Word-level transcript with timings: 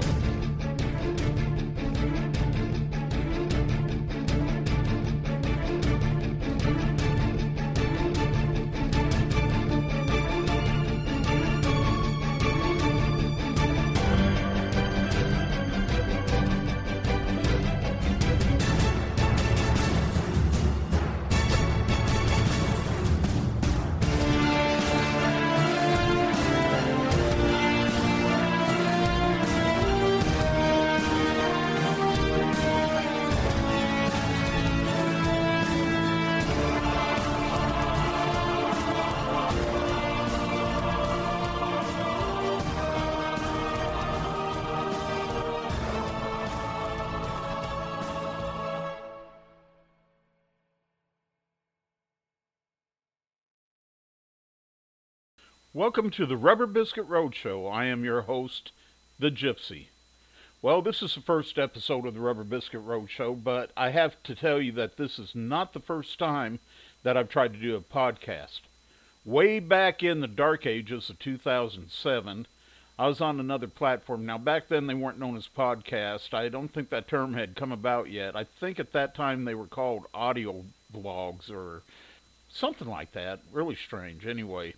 Welcome 55.76 56.08
to 56.12 56.24
the 56.24 56.38
Rubber 56.38 56.66
Biskit 56.66 57.06
Roadshow. 57.06 57.70
I 57.70 57.84
am 57.84 58.02
your 58.02 58.22
host, 58.22 58.72
The 59.18 59.30
Gypsy. 59.30 59.88
Well, 60.62 60.80
this 60.80 61.02
is 61.02 61.14
the 61.14 61.20
first 61.20 61.58
episode 61.58 62.06
of 62.06 62.14
the 62.14 62.20
Rubber 62.20 62.44
Biskit 62.44 62.82
Roadshow, 62.82 63.44
but 63.44 63.72
I 63.76 63.90
have 63.90 64.14
to 64.22 64.34
tell 64.34 64.58
you 64.58 64.72
that 64.72 64.96
this 64.96 65.18
is 65.18 65.34
not 65.34 65.74
the 65.74 65.80
first 65.80 66.18
time 66.18 66.60
that 67.02 67.14
I've 67.14 67.28
tried 67.28 67.52
to 67.52 67.58
do 67.58 67.76
a 67.76 67.80
podcast. 67.82 68.60
Way 69.26 69.60
back 69.60 70.02
in 70.02 70.20
the 70.20 70.26
dark 70.26 70.64
ages 70.64 71.10
of 71.10 71.18
2007, 71.18 72.46
I 72.98 73.06
was 73.06 73.20
on 73.20 73.38
another 73.38 73.68
platform. 73.68 74.24
Now, 74.24 74.38
back 74.38 74.68
then 74.68 74.86
they 74.86 74.94
weren't 74.94 75.20
known 75.20 75.36
as 75.36 75.46
podcast. 75.46 76.32
I 76.32 76.48
don't 76.48 76.72
think 76.72 76.88
that 76.88 77.06
term 77.06 77.34
had 77.34 77.54
come 77.54 77.70
about 77.70 78.08
yet. 78.08 78.34
I 78.34 78.44
think 78.44 78.80
at 78.80 78.94
that 78.94 79.14
time 79.14 79.44
they 79.44 79.54
were 79.54 79.66
called 79.66 80.06
audio 80.14 80.64
blogs 80.90 81.50
or 81.50 81.82
something 82.48 82.88
like 82.88 83.12
that. 83.12 83.40
Really 83.52 83.76
strange. 83.76 84.26
Anyway, 84.26 84.72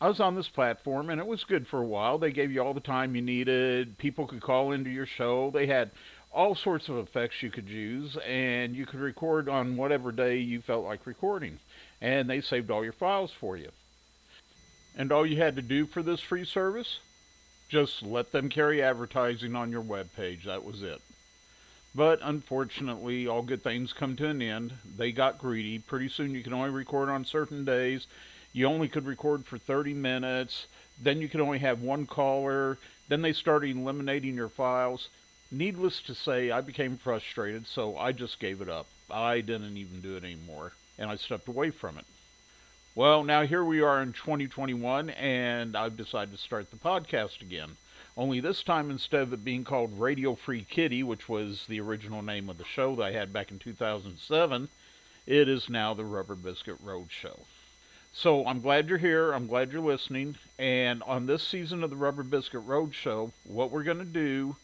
I 0.00 0.08
was 0.08 0.20
on 0.20 0.34
this 0.34 0.48
platform 0.48 1.10
and 1.10 1.20
it 1.20 1.26
was 1.26 1.44
good 1.44 1.66
for 1.66 1.80
a 1.80 1.86
while. 1.86 2.16
They 2.16 2.32
gave 2.32 2.50
you 2.50 2.62
all 2.62 2.72
the 2.72 2.80
time 2.80 3.14
you 3.14 3.20
needed. 3.20 3.98
People 3.98 4.26
could 4.26 4.40
call 4.40 4.72
into 4.72 4.88
your 4.88 5.04
show. 5.04 5.50
They 5.50 5.66
had 5.66 5.90
all 6.32 6.54
sorts 6.54 6.88
of 6.88 6.96
effects 6.96 7.42
you 7.42 7.50
could 7.50 7.68
use 7.68 8.16
and 8.26 8.74
you 8.74 8.86
could 8.86 9.00
record 9.00 9.46
on 9.48 9.76
whatever 9.76 10.10
day 10.10 10.38
you 10.38 10.62
felt 10.62 10.86
like 10.86 11.06
recording. 11.06 11.58
And 12.00 12.30
they 12.30 12.40
saved 12.40 12.70
all 12.70 12.82
your 12.82 12.94
files 12.94 13.30
for 13.30 13.58
you. 13.58 13.68
And 14.96 15.12
all 15.12 15.26
you 15.26 15.36
had 15.36 15.56
to 15.56 15.62
do 15.62 15.84
for 15.84 16.02
this 16.02 16.20
free 16.20 16.46
service? 16.46 17.00
Just 17.68 18.02
let 18.02 18.32
them 18.32 18.48
carry 18.48 18.82
advertising 18.82 19.54
on 19.54 19.70
your 19.70 19.82
web 19.82 20.08
page. 20.16 20.46
That 20.46 20.64
was 20.64 20.82
it. 20.82 21.02
But 21.94 22.20
unfortunately, 22.22 23.26
all 23.26 23.42
good 23.42 23.62
things 23.62 23.92
come 23.92 24.16
to 24.16 24.28
an 24.28 24.40
end. 24.40 24.72
They 24.96 25.12
got 25.12 25.38
greedy. 25.38 25.78
Pretty 25.78 26.08
soon 26.08 26.34
you 26.34 26.42
can 26.42 26.54
only 26.54 26.70
record 26.70 27.10
on 27.10 27.24
certain 27.24 27.64
days 27.66 28.06
you 28.52 28.66
only 28.66 28.88
could 28.88 29.06
record 29.06 29.46
for 29.46 29.58
30 29.58 29.94
minutes. 29.94 30.66
Then 31.00 31.20
you 31.20 31.28
could 31.28 31.40
only 31.40 31.58
have 31.58 31.80
one 31.80 32.06
caller. 32.06 32.78
Then 33.08 33.22
they 33.22 33.32
started 33.32 33.76
eliminating 33.76 34.34
your 34.34 34.48
files. 34.48 35.08
Needless 35.50 36.00
to 36.02 36.14
say, 36.14 36.50
I 36.50 36.60
became 36.60 36.96
frustrated, 36.96 37.66
so 37.66 37.96
I 37.96 38.12
just 38.12 38.38
gave 38.38 38.60
it 38.60 38.68
up. 38.68 38.86
I 39.10 39.40
didn't 39.40 39.76
even 39.76 40.00
do 40.00 40.16
it 40.16 40.24
anymore, 40.24 40.72
and 40.98 41.10
I 41.10 41.16
stepped 41.16 41.48
away 41.48 41.70
from 41.70 41.98
it. 41.98 42.04
Well, 42.94 43.24
now 43.24 43.42
here 43.42 43.64
we 43.64 43.80
are 43.80 44.02
in 44.02 44.12
2021, 44.12 45.10
and 45.10 45.76
I've 45.76 45.96
decided 45.96 46.32
to 46.32 46.38
start 46.38 46.70
the 46.70 46.76
podcast 46.76 47.40
again. 47.40 47.76
Only 48.16 48.40
this 48.40 48.62
time, 48.62 48.90
instead 48.90 49.22
of 49.22 49.32
it 49.32 49.44
being 49.44 49.64
called 49.64 49.98
Radio 49.98 50.34
Free 50.34 50.66
Kitty, 50.68 51.02
which 51.02 51.28
was 51.28 51.66
the 51.66 51.80
original 51.80 52.22
name 52.22 52.50
of 52.50 52.58
the 52.58 52.64
show 52.64 52.94
that 52.96 53.04
I 53.04 53.12
had 53.12 53.32
back 53.32 53.50
in 53.50 53.58
2007, 53.58 54.68
it 55.26 55.48
is 55.48 55.68
now 55.68 55.94
the 55.94 56.04
Rubber 56.04 56.36
Biskit 56.36 56.76
Road 56.82 57.06
Show. 57.10 57.40
So 58.12 58.44
I'm 58.46 58.60
glad 58.60 58.88
you're 58.88 58.98
here. 58.98 59.32
I'm 59.32 59.46
glad 59.46 59.72
you're 59.72 59.80
listening. 59.80 60.36
And 60.58 61.02
on 61.04 61.26
this 61.26 61.42
season 61.42 61.84
of 61.84 61.90
the 61.90 61.96
Rubber 61.96 62.24
Biskit 62.24 62.66
Road 62.66 62.94
Show, 62.94 63.32
what 63.44 63.70
we're 63.70 63.84
going 63.84 63.98
to 63.98 64.04
do 64.04 64.56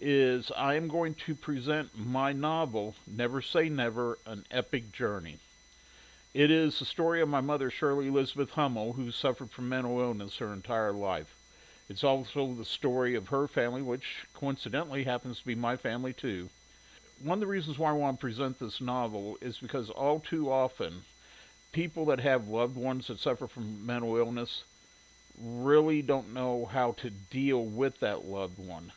is 0.00 0.50
I 0.56 0.74
am 0.74 0.88
going 0.88 1.14
to 1.26 1.34
present 1.34 1.90
my 1.96 2.32
novel, 2.32 2.96
Never 3.06 3.40
Say 3.40 3.68
Never 3.68 4.18
An 4.26 4.44
Epic 4.50 4.92
Journey. 4.92 5.38
It 6.34 6.50
is 6.50 6.78
the 6.78 6.84
story 6.84 7.20
of 7.20 7.28
my 7.28 7.40
mother, 7.40 7.70
Shirley 7.70 8.08
Elizabeth 8.08 8.50
Hummel, 8.50 8.92
who 8.92 9.10
suffered 9.10 9.50
from 9.50 9.68
mental 9.68 9.98
illness 10.00 10.38
her 10.38 10.52
entire 10.52 10.92
life. 10.92 11.34
It's 11.88 12.04
also 12.04 12.52
the 12.52 12.64
story 12.64 13.14
of 13.14 13.28
her 13.28 13.48
family, 13.48 13.80
which 13.80 14.26
coincidentally 14.34 15.04
happens 15.04 15.38
to 15.38 15.46
be 15.46 15.54
my 15.54 15.76
family 15.76 16.12
too. 16.12 16.50
One 17.22 17.38
of 17.38 17.40
the 17.40 17.46
reasons 17.46 17.78
why 17.78 17.90
I 17.90 17.94
want 17.94 18.18
to 18.18 18.20
present 18.20 18.58
this 18.58 18.80
novel 18.80 19.38
is 19.40 19.58
because 19.58 19.88
all 19.88 20.20
too 20.20 20.52
often 20.52 21.02
people 21.72 22.06
that 22.06 22.20
have 22.20 22.48
loved 22.48 22.76
ones 22.76 23.06
that 23.08 23.18
suffer 23.18 23.46
from 23.46 23.84
mental 23.84 24.16
illness 24.16 24.64
really 25.40 26.02
don't 26.02 26.32
know 26.32 26.66
how 26.66 26.92
to 26.92 27.10
deal 27.10 27.64
with 27.64 28.00
that 28.00 28.24
loved 28.24 28.58
one. 28.58 28.92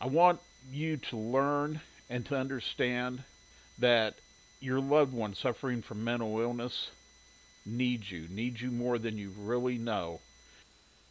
I 0.00 0.06
want 0.06 0.40
you 0.70 0.96
to 0.96 1.16
learn 1.16 1.80
and 2.08 2.24
to 2.26 2.36
understand 2.36 3.22
that 3.78 4.14
your 4.60 4.80
loved 4.80 5.12
one 5.12 5.34
suffering 5.34 5.82
from 5.82 6.04
mental 6.04 6.38
illness 6.40 6.90
needs 7.64 8.10
you, 8.10 8.26
needs 8.30 8.60
you 8.60 8.70
more 8.70 8.98
than 8.98 9.16
you 9.18 9.32
really 9.36 9.78
know. 9.78 10.20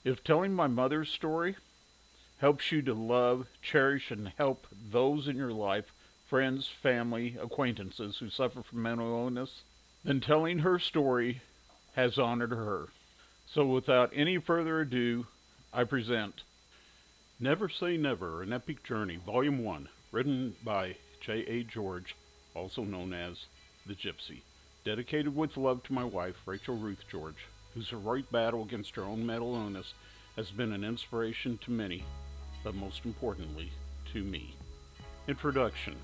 If 0.03 0.23
telling 0.23 0.53
my 0.53 0.67
mother's 0.67 1.09
story 1.09 1.55
helps 2.39 2.71
you 2.71 2.81
to 2.83 2.93
love, 2.93 3.47
cherish, 3.61 4.11
and 4.11 4.31
help 4.37 4.67
those 4.71 5.27
in 5.27 5.35
your 5.35 5.51
life, 5.51 5.91
friends, 6.27 6.67
family, 6.67 7.37
acquaintances 7.41 8.17
who 8.17 8.29
suffer 8.29 8.61
from 8.61 8.81
mental 8.81 9.07
illness, 9.07 9.63
then 10.03 10.21
telling 10.21 10.59
her 10.59 10.79
story 10.79 11.41
has 11.95 12.17
honored 12.17 12.51
her. 12.51 12.87
So 13.47 13.65
without 13.65 14.11
any 14.13 14.37
further 14.37 14.81
ado, 14.81 15.27
I 15.73 15.83
present 15.83 16.43
Never 17.39 17.69
Say 17.69 17.97
Never, 17.97 18.41
An 18.41 18.53
Epic 18.53 18.83
Journey, 18.83 19.17
Volume 19.25 19.63
1, 19.63 19.89
written 20.11 20.55
by 20.63 20.95
J.A. 21.21 21.63
George, 21.63 22.15
also 22.53 22.83
known 22.83 23.13
as 23.13 23.45
The 23.85 23.95
Gypsy. 23.95 24.41
Dedicated 24.85 25.35
with 25.35 25.57
love 25.57 25.83
to 25.83 25.93
my 25.93 26.03
wife, 26.03 26.35
Rachel 26.45 26.75
Ruth 26.75 27.03
George, 27.11 27.47
whose 27.73 27.89
heroic 27.89 28.31
battle 28.31 28.63
against 28.63 28.95
her 28.95 29.03
own 29.03 29.25
mental 29.25 29.55
illness 29.55 29.93
has 30.35 30.51
been 30.51 30.73
an 30.73 30.83
inspiration 30.83 31.57
to 31.63 31.71
many, 31.71 32.03
but 32.63 32.75
most 32.75 33.05
importantly, 33.05 33.71
to 34.13 34.23
me. 34.23 34.55
Introduction 35.27 35.95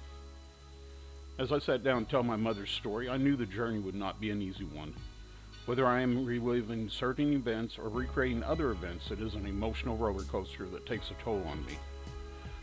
as 1.38 1.52
I 1.52 1.60
sat 1.60 1.84
down 1.84 2.06
to 2.06 2.12
tell 2.12 2.24
my 2.24 2.38
mother's 2.38 2.72
story, 2.72 3.10
I 3.10 3.18
knew 3.18 3.36
the 3.36 3.46
journey 3.46 3.80
would 3.80 3.96
not 3.96 4.22
be 4.22 4.32
an 4.32 4.42
easy 4.42 4.64
one. 4.64 4.94
Whether 5.66 5.86
I 5.86 6.02
am 6.02 6.26
reliving 6.26 6.90
certain 6.90 7.34
events 7.34 7.78
or 7.78 7.90
recreating 7.90 8.44
other 8.44 8.72
events, 8.72 9.12
it 9.12 9.20
is 9.20 9.34
an 9.34 9.46
emotional 9.46 9.98
roller 9.98 10.24
coaster 10.24 10.66
that 10.68 10.86
takes 10.86 11.12
a 11.12 11.16
toll 11.16 11.44
on 11.48 11.66
me, 11.66 11.78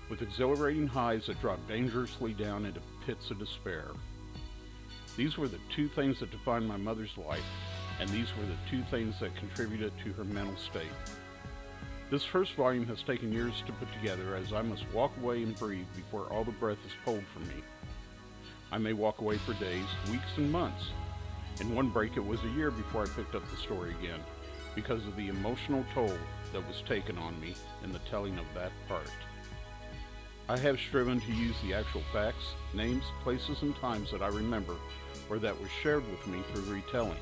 with 0.08 0.22
exhilarating 0.22 0.86
highs 0.86 1.26
that 1.26 1.40
drop 1.40 1.58
dangerously 1.69 2.32
down 2.32 2.64
into 2.64 2.80
pits 3.04 3.30
of 3.30 3.38
despair. 3.38 3.88
These 5.16 5.36
were 5.36 5.48
the 5.48 5.58
two 5.75 5.88
things 5.88 6.20
that 6.20 6.30
defined 6.30 6.66
my 6.66 6.78
mother's 6.78 7.18
life, 7.18 7.44
and 8.00 8.08
these 8.08 8.28
were 8.38 8.46
the 8.46 8.70
two 8.70 8.82
things 8.90 9.20
that 9.20 9.36
contributed 9.36 9.92
to 10.04 10.12
her 10.14 10.25
mental 10.25 10.56
state. 10.56 10.92
This 12.10 12.25
first 12.25 12.54
volume 12.54 12.86
has 12.86 13.02
taken 13.02 13.32
years 13.32 13.62
to 13.66 13.72
put 13.72 13.92
together 13.92 14.34
as 14.36 14.52
I 14.54 14.62
must 14.62 14.90
walk 14.92 15.12
away 15.20 15.42
and 15.42 15.58
breathe 15.58 15.86
before 15.94 16.25
all 16.30 16.44
the 16.44 16.52
breath 16.52 16.78
is 16.86 16.92
pulled 17.04 17.25
from 17.34 17.46
me. 17.48 17.62
I 18.72 18.78
may 18.78 18.94
walk 18.94 19.20
away 19.20 19.36
for 19.36 19.52
days, 19.54 19.84
weeks, 20.10 20.38
and 20.38 20.50
months. 20.50 20.86
In 21.60 21.74
one 21.74 21.90
break, 21.90 22.16
it 22.16 22.24
was 22.24 22.42
a 22.42 22.56
year 22.56 22.70
before 22.70 23.02
I 23.02 23.06
picked 23.06 23.34
up 23.34 23.48
the 23.50 23.56
story 23.58 23.94
again, 24.00 24.20
because 24.74 25.06
of 25.06 25.14
the 25.14 25.28
emotional 25.28 25.84
toll 25.92 26.16
that 26.54 26.66
was 26.66 26.82
taken 26.88 27.19
on 27.19 27.38
me 27.38 27.54
in 27.84 27.92
the 27.92 27.98
telling 28.10 28.38
of 28.38 28.46
that 28.54 28.72
part. 28.88 29.10
I 30.48 30.56
have 30.58 30.80
striven 30.80 31.20
to 31.20 31.32
use 31.32 31.54
the 31.62 31.74
actual 31.74 32.02
facts, 32.14 32.54
names, 32.72 33.04
places, 33.22 33.60
and 33.60 33.76
times 33.76 34.10
that 34.10 34.22
I 34.22 34.28
remember 34.28 34.76
or 35.28 35.38
that 35.38 35.60
were 35.60 35.68
shared 35.82 36.10
with 36.10 36.26
me 36.26 36.42
through 36.52 36.75
retelling. 36.75 37.20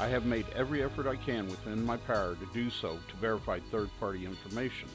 I 0.00 0.08
have 0.08 0.24
made 0.24 0.46
every 0.54 0.82
effort 0.82 1.06
I 1.06 1.16
can 1.16 1.48
within 1.48 1.84
my 1.84 1.98
power 1.98 2.34
to 2.34 2.48
do 2.54 2.70
so 2.70 2.98
to 3.08 3.16
verify 3.16 3.60
third-party 3.60 4.24
information. 4.24 4.88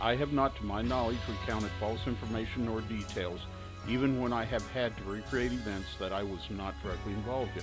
I 0.00 0.16
have 0.16 0.32
not, 0.32 0.56
to 0.56 0.64
my 0.64 0.82
knowledge, 0.82 1.18
recounted 1.28 1.70
false 1.80 2.06
information 2.06 2.68
or 2.68 2.80
details, 2.82 3.40
even 3.88 4.20
when 4.20 4.32
I 4.32 4.44
have 4.44 4.68
had 4.70 4.96
to 4.96 5.04
recreate 5.04 5.52
events 5.52 5.88
that 5.98 6.12
I 6.12 6.22
was 6.22 6.40
not 6.50 6.74
directly 6.82 7.12
involved 7.12 7.56
in. 7.56 7.62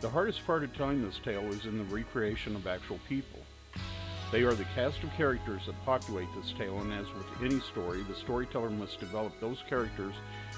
The 0.00 0.10
hardest 0.10 0.46
part 0.46 0.62
of 0.62 0.74
telling 0.76 1.02
this 1.02 1.18
tale 1.24 1.44
is 1.52 1.66
in 1.66 1.78
the 1.78 1.84
recreation 1.84 2.54
of 2.54 2.66
actual 2.66 3.00
people. 3.08 3.40
They 4.30 4.42
are 4.42 4.54
the 4.54 4.66
cast 4.74 5.02
of 5.02 5.12
characters 5.14 5.62
that 5.66 5.84
populate 5.84 6.28
this 6.36 6.52
tale, 6.52 6.78
and 6.80 6.92
as 6.92 7.06
with 7.14 7.26
any 7.42 7.60
story, 7.60 8.02
the 8.02 8.14
storyteller 8.14 8.70
must 8.70 9.00
develop 9.00 9.32
those 9.40 9.64
characters 9.68 10.14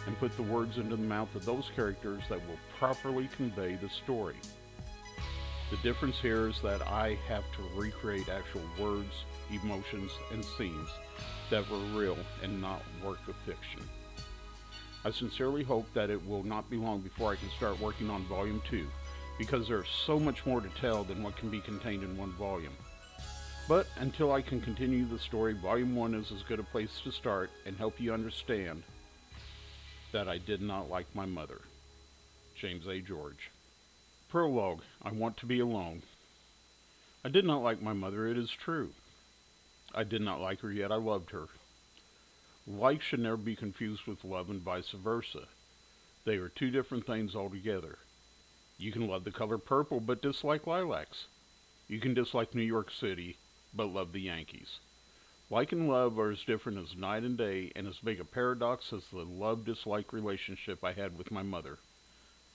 and 0.07 0.19
put 0.19 0.37
the 0.37 0.43
words 0.43 0.77
into 0.77 0.97
the 0.97 1.03
mouth 1.03 1.35
of 1.35 1.45
those 1.45 1.71
characters 1.75 2.23
that 2.29 2.41
will 2.49 2.59
properly 2.79 3.29
convey 3.37 3.77
the 3.77 3.89
story. 3.89 4.37
The 5.71 5.77
difference 5.79 6.19
here 6.19 6.49
is 6.49 6.61
that 6.63 6.83
I 6.83 7.17
have 7.29 7.45
to 7.53 7.81
recreate 7.81 8.29
actual 8.29 8.63
words, 8.77 9.25
emotions, 9.51 10.11
and 10.33 10.45
scenes 10.45 10.89
that 11.49 11.71
were 11.71 11.79
real 11.99 12.19
and 12.43 12.61
not 12.61 12.83
work 13.05 13.27
of 13.29 13.37
fiction. 13.47 13.89
I 15.05 15.11
sincerely 15.11 15.63
hope 15.63 15.87
that 15.95 16.11
it 16.11 16.27
will 16.27 16.43
not 16.43 16.69
be 16.69 16.77
long 16.77 17.01
before 17.01 17.33
I 17.33 17.37
can 17.37 17.49
start 17.51 17.81
working 17.81 18.11
on 18.11 18.25
Volume 18.25 18.61
2, 18.69 18.87
because 19.39 19.67
there 19.67 19.83
is 19.83 19.89
so 19.89 20.21
much 20.21 20.45
more 20.45 20.61
to 20.61 20.69
tell 20.81 21.05
than 21.05 21.23
what 21.23 21.37
can 21.37 21.49
be 21.49 21.61
contained 21.61 22.03
in 22.03 22.19
one 22.19 22.33
volume. 22.33 22.75
But 23.67 23.87
until 23.99 24.33
I 24.33 24.43
can 24.43 24.61
continue 24.61 25.07
the 25.07 25.19
story, 25.19 25.55
Volume 25.55 25.95
1 25.97 26.15
is 26.15 26.31
as 26.33 26.43
good 26.43 26.59
a 26.59 26.65
place 26.65 27.01
to 27.05 27.11
start 27.13 27.51
and 27.65 27.77
help 27.77 27.99
you 27.99 28.13
understand 28.13 28.83
that 30.13 30.29
I 30.29 30.37
did 30.37 30.61
not 30.61 30.91
like 30.91 31.07
my 31.15 31.25
mother. 31.25 31.61
James 32.55 32.87
A. 32.87 33.01
George. 33.01 33.51
Prologue 34.29 34.83
I 35.03 35.13
want 35.13 35.39
to 35.39 35.47
be 35.47 35.61
alone. 35.61 36.03
I 37.25 37.31
did 37.31 37.47
not 37.47 37.63
like 37.63 37.81
my 37.81 37.95
mother, 37.95 38.27
it 38.27 38.37
is 38.37 38.51
true. 38.51 38.91
I 39.95 40.05
did 40.05 40.21
not 40.21 40.41
like 40.41 40.61
her, 40.61 40.71
yet 40.71 40.93
I 40.93 40.97
loved 40.97 41.31
her. 41.31 41.49
Like 42.79 43.03
should 43.03 43.19
never 43.19 43.37
be 43.37 43.57
confused 43.57 44.07
with 44.07 44.23
love 44.23 44.49
and 44.49 44.63
vice 44.63 44.91
versa. 44.91 45.49
They 46.25 46.37
are 46.37 46.49
two 46.49 46.71
different 46.71 47.05
things 47.05 47.35
altogether. 47.35 47.99
You 48.79 48.93
can 48.93 49.09
love 49.09 49.25
the 49.25 49.33
color 49.33 49.59
purple 49.59 49.99
but 49.99 50.23
dislike 50.23 50.69
lilacs. 50.69 51.27
You 51.89 51.99
can 51.99 52.15
dislike 52.15 52.55
New 52.55 52.63
York 52.63 52.93
City 52.93 53.39
but 53.75 53.87
love 53.87 54.13
the 54.13 54.21
Yankees. 54.21 54.79
Like 55.51 55.73
and 55.73 55.89
love 55.89 56.17
are 56.21 56.31
as 56.31 56.45
different 56.45 56.79
as 56.79 56.97
night 56.97 57.25
and 57.25 57.37
day, 57.37 57.73
and 57.75 57.89
as 57.89 57.99
big 57.99 58.21
a 58.21 58.25
paradox 58.25 58.93
as 58.93 59.03
the 59.09 59.25
love 59.25 59.65
dislike 59.65 60.13
relationship 60.13 60.85
I 60.85 60.93
had 60.93 61.19
with 61.19 61.33
my 61.33 61.43
mother. 61.43 61.79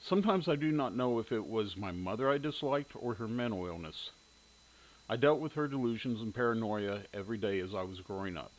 Sometimes 0.01 0.47
I 0.47 0.55
do 0.55 0.71
not 0.71 0.95
know 0.95 1.19
if 1.19 1.33
it 1.33 1.45
was 1.45 1.75
my 1.75 1.91
mother 1.91 2.29
I 2.29 2.37
disliked 2.37 2.95
or 2.95 3.15
her 3.15 3.27
mental 3.27 3.65
illness. 3.65 4.11
I 5.09 5.17
dealt 5.17 5.41
with 5.41 5.53
her 5.53 5.67
delusions 5.67 6.21
and 6.21 6.33
paranoia 6.33 7.01
every 7.13 7.37
day 7.37 7.59
as 7.59 7.75
I 7.75 7.83
was 7.83 7.99
growing 7.99 8.37
up. 8.37 8.53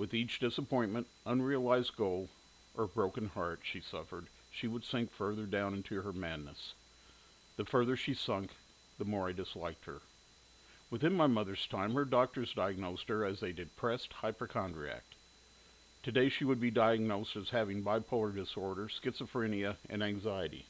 With 0.00 0.14
each 0.14 0.38
disappointment, 0.38 1.08
unrealized 1.26 1.94
goal, 1.94 2.30
or 2.74 2.86
broken 2.86 3.26
heart 3.26 3.60
she 3.62 3.82
suffered, 3.82 4.28
she 4.50 4.66
would 4.66 4.82
sink 4.82 5.12
further 5.12 5.44
down 5.44 5.74
into 5.74 6.00
her 6.00 6.14
madness. 6.14 6.72
The 7.58 7.66
further 7.66 7.98
she 7.98 8.14
sunk, 8.14 8.52
the 8.96 9.04
more 9.04 9.28
I 9.28 9.32
disliked 9.32 9.84
her. 9.84 10.00
Within 10.88 11.12
my 11.12 11.26
mother's 11.26 11.66
time, 11.66 11.92
her 11.92 12.06
doctors 12.06 12.54
diagnosed 12.54 13.10
her 13.10 13.26
as 13.26 13.42
a 13.42 13.52
depressed 13.52 14.14
hypochondriac. 14.14 15.04
Today 16.02 16.30
she 16.30 16.46
would 16.46 16.62
be 16.62 16.70
diagnosed 16.70 17.36
as 17.36 17.50
having 17.50 17.82
bipolar 17.82 18.34
disorder, 18.34 18.88
schizophrenia, 18.88 19.76
and 19.90 20.02
anxiety. 20.02 20.64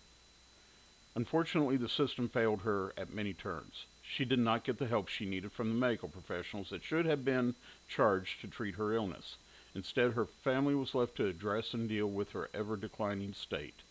Unfortunately, 1.14 1.76
the 1.76 1.88
system 1.88 2.28
failed 2.28 2.62
her 2.62 2.92
at 2.96 3.14
many 3.14 3.32
turns. 3.32 3.86
She 4.12 4.24
did 4.24 4.40
not 4.40 4.64
get 4.64 4.78
the 4.78 4.88
help 4.88 5.06
she 5.06 5.24
needed 5.24 5.52
from 5.52 5.68
the 5.68 5.74
medical 5.76 6.08
professionals 6.08 6.70
that 6.70 6.82
should 6.82 7.06
have 7.06 7.24
been 7.24 7.54
charged 7.88 8.40
to 8.40 8.48
treat 8.48 8.74
her 8.74 8.92
illness. 8.92 9.36
Instead, 9.72 10.14
her 10.14 10.24
family 10.24 10.74
was 10.74 10.96
left 10.96 11.14
to 11.16 11.26
address 11.26 11.72
and 11.74 11.88
deal 11.88 12.08
with 12.08 12.32
her 12.32 12.50
ever 12.52 12.76
declining 12.76 13.32
state. 13.32 13.82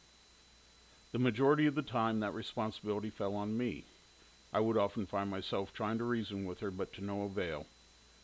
The 1.14 1.20
majority 1.20 1.68
of 1.68 1.76
the 1.76 1.82
time, 1.82 2.20
that 2.20 2.34
responsibility 2.34 3.10
fell 3.10 3.34
on 3.34 3.58
me. 3.58 3.86
I 4.52 4.60
would 4.60 4.78
often 4.78 5.06
find 5.06 5.30
myself 5.30 5.72
trying 5.74 5.98
to 6.00 6.04
reason 6.04 6.46
with 6.46 6.60
her, 6.60 6.70
but 6.70 6.92
to 6.94 7.02
no 7.02 7.24
avail. 7.24 7.66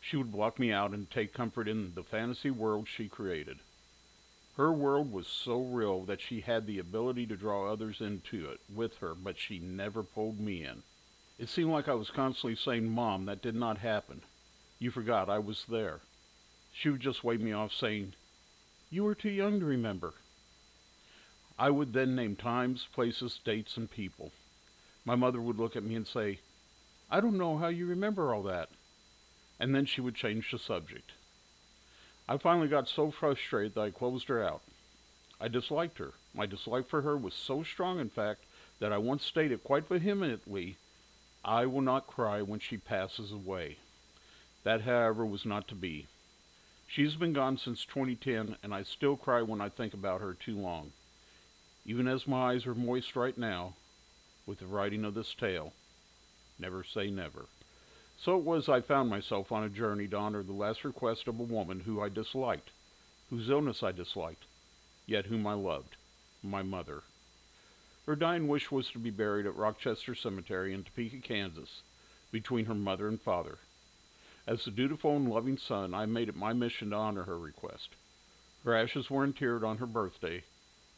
She 0.02 0.18
would 0.18 0.30
block 0.30 0.58
me 0.58 0.70
out 0.70 0.90
and 0.90 1.10
take 1.10 1.32
comfort 1.32 1.66
in 1.66 1.94
the 1.94 2.02
fantasy 2.02 2.50
world 2.50 2.88
she 2.88 3.08
created. 3.08 3.60
Her 4.58 4.70
world 4.70 5.10
was 5.10 5.26
so 5.26 5.62
real 5.62 6.04
that 6.04 6.20
she 6.20 6.42
had 6.42 6.66
the 6.66 6.78
ability 6.78 7.26
to 7.28 7.36
draw 7.36 7.72
others 7.72 8.02
into 8.02 8.50
it 8.50 8.60
with 8.68 8.98
her, 8.98 9.14
but 9.14 9.38
she 9.38 9.58
never 9.58 10.02
pulled 10.02 10.38
me 10.38 10.62
in. 10.62 10.82
It 11.38 11.48
seemed 11.48 11.70
like 11.70 11.88
I 11.88 11.94
was 11.94 12.10
constantly 12.10 12.56
saying, 12.56 12.88
Mom, 12.88 13.26
that 13.26 13.42
did 13.42 13.54
not 13.54 13.78
happen. 13.78 14.22
You 14.78 14.90
forgot 14.90 15.28
I 15.28 15.38
was 15.38 15.64
there. 15.68 16.00
She 16.72 16.88
would 16.88 17.00
just 17.00 17.24
wave 17.24 17.40
me 17.40 17.52
off, 17.52 17.72
saying, 17.72 18.14
You 18.90 19.04
were 19.04 19.14
too 19.14 19.30
young 19.30 19.60
to 19.60 19.66
remember. 19.66 20.14
I 21.58 21.70
would 21.70 21.92
then 21.92 22.14
name 22.14 22.36
times, 22.36 22.86
places, 22.92 23.40
dates, 23.44 23.76
and 23.76 23.90
people. 23.90 24.32
My 25.04 25.14
mother 25.14 25.40
would 25.40 25.58
look 25.58 25.76
at 25.76 25.84
me 25.84 25.94
and 25.94 26.06
say, 26.06 26.40
I 27.10 27.20
don't 27.20 27.38
know 27.38 27.56
how 27.56 27.68
you 27.68 27.86
remember 27.86 28.34
all 28.34 28.42
that. 28.42 28.68
And 29.60 29.74
then 29.74 29.86
she 29.86 30.00
would 30.00 30.14
change 30.14 30.50
the 30.50 30.58
subject. 30.58 31.12
I 32.28 32.36
finally 32.38 32.68
got 32.68 32.88
so 32.88 33.10
frustrated 33.10 33.74
that 33.74 33.80
I 33.80 33.90
closed 33.90 34.28
her 34.28 34.42
out. 34.42 34.62
I 35.40 35.48
disliked 35.48 35.98
her. 35.98 36.12
My 36.34 36.46
dislike 36.46 36.88
for 36.88 37.02
her 37.02 37.16
was 37.16 37.34
so 37.34 37.62
strong, 37.62 38.00
in 38.00 38.10
fact, 38.10 38.40
that 38.80 38.92
I 38.92 38.98
once 38.98 39.24
stated 39.24 39.62
quite 39.62 39.88
vehemently, 39.88 40.76
I 41.48 41.64
will 41.64 41.80
not 41.80 42.08
cry 42.08 42.42
when 42.42 42.58
she 42.58 42.76
passes 42.76 43.30
away. 43.30 43.76
That, 44.64 44.80
however, 44.80 45.24
was 45.24 45.46
not 45.46 45.68
to 45.68 45.76
be. 45.76 46.08
She's 46.88 47.14
been 47.14 47.32
gone 47.32 47.56
since 47.56 47.84
2010, 47.84 48.56
and 48.64 48.74
I 48.74 48.82
still 48.82 49.16
cry 49.16 49.42
when 49.42 49.60
I 49.60 49.68
think 49.68 49.94
about 49.94 50.20
her 50.20 50.34
too 50.34 50.58
long. 50.58 50.90
Even 51.84 52.08
as 52.08 52.26
my 52.26 52.50
eyes 52.50 52.66
are 52.66 52.74
moist 52.74 53.14
right 53.14 53.38
now, 53.38 53.74
with 54.44 54.58
the 54.58 54.66
writing 54.66 55.04
of 55.04 55.14
this 55.14 55.34
tale. 55.34 55.72
Never 56.58 56.82
say 56.82 57.10
never. 57.10 57.46
So 58.18 58.36
it 58.36 58.44
was 58.44 58.68
I 58.68 58.80
found 58.80 59.08
myself 59.08 59.52
on 59.52 59.62
a 59.62 59.68
journey 59.68 60.08
to 60.08 60.16
honor 60.16 60.42
the 60.42 60.52
last 60.52 60.84
request 60.84 61.28
of 61.28 61.38
a 61.38 61.44
woman 61.44 61.80
who 61.80 62.00
I 62.00 62.08
disliked, 62.08 62.70
whose 63.30 63.50
illness 63.50 63.84
I 63.84 63.92
disliked, 63.92 64.46
yet 65.06 65.26
whom 65.26 65.46
I 65.46 65.54
loved, 65.54 65.94
my 66.42 66.64
mother. 66.64 67.02
Her 68.06 68.14
dying 68.14 68.46
wish 68.46 68.70
was 68.70 68.88
to 68.92 69.00
be 69.00 69.10
buried 69.10 69.46
at 69.46 69.56
Rochester 69.56 70.14
Cemetery 70.14 70.72
in 70.72 70.84
Topeka, 70.84 71.18
Kansas, 71.18 71.82
between 72.30 72.66
her 72.66 72.74
mother 72.74 73.08
and 73.08 73.20
father. 73.20 73.58
As 74.46 74.64
the 74.64 74.70
dutiful 74.70 75.16
and 75.16 75.28
loving 75.28 75.58
son, 75.58 75.92
I 75.92 76.06
made 76.06 76.28
it 76.28 76.36
my 76.36 76.52
mission 76.52 76.90
to 76.90 76.96
honor 76.96 77.24
her 77.24 77.36
request. 77.36 77.96
Her 78.64 78.76
ashes 78.76 79.10
were 79.10 79.24
interred 79.24 79.64
on 79.64 79.78
her 79.78 79.86
birthday, 79.86 80.44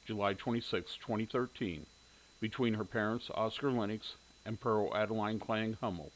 July 0.05 0.35
26, 0.35 0.99
2013, 0.99 1.87
between 2.41 2.75
her 2.75 2.85
parents, 2.85 3.31
Oscar 3.35 3.73
Lennox 3.73 4.17
and 4.45 4.61
Pearl 4.61 4.95
Adeline 4.95 5.38
Klang 5.38 5.79
Hummel, 5.81 6.12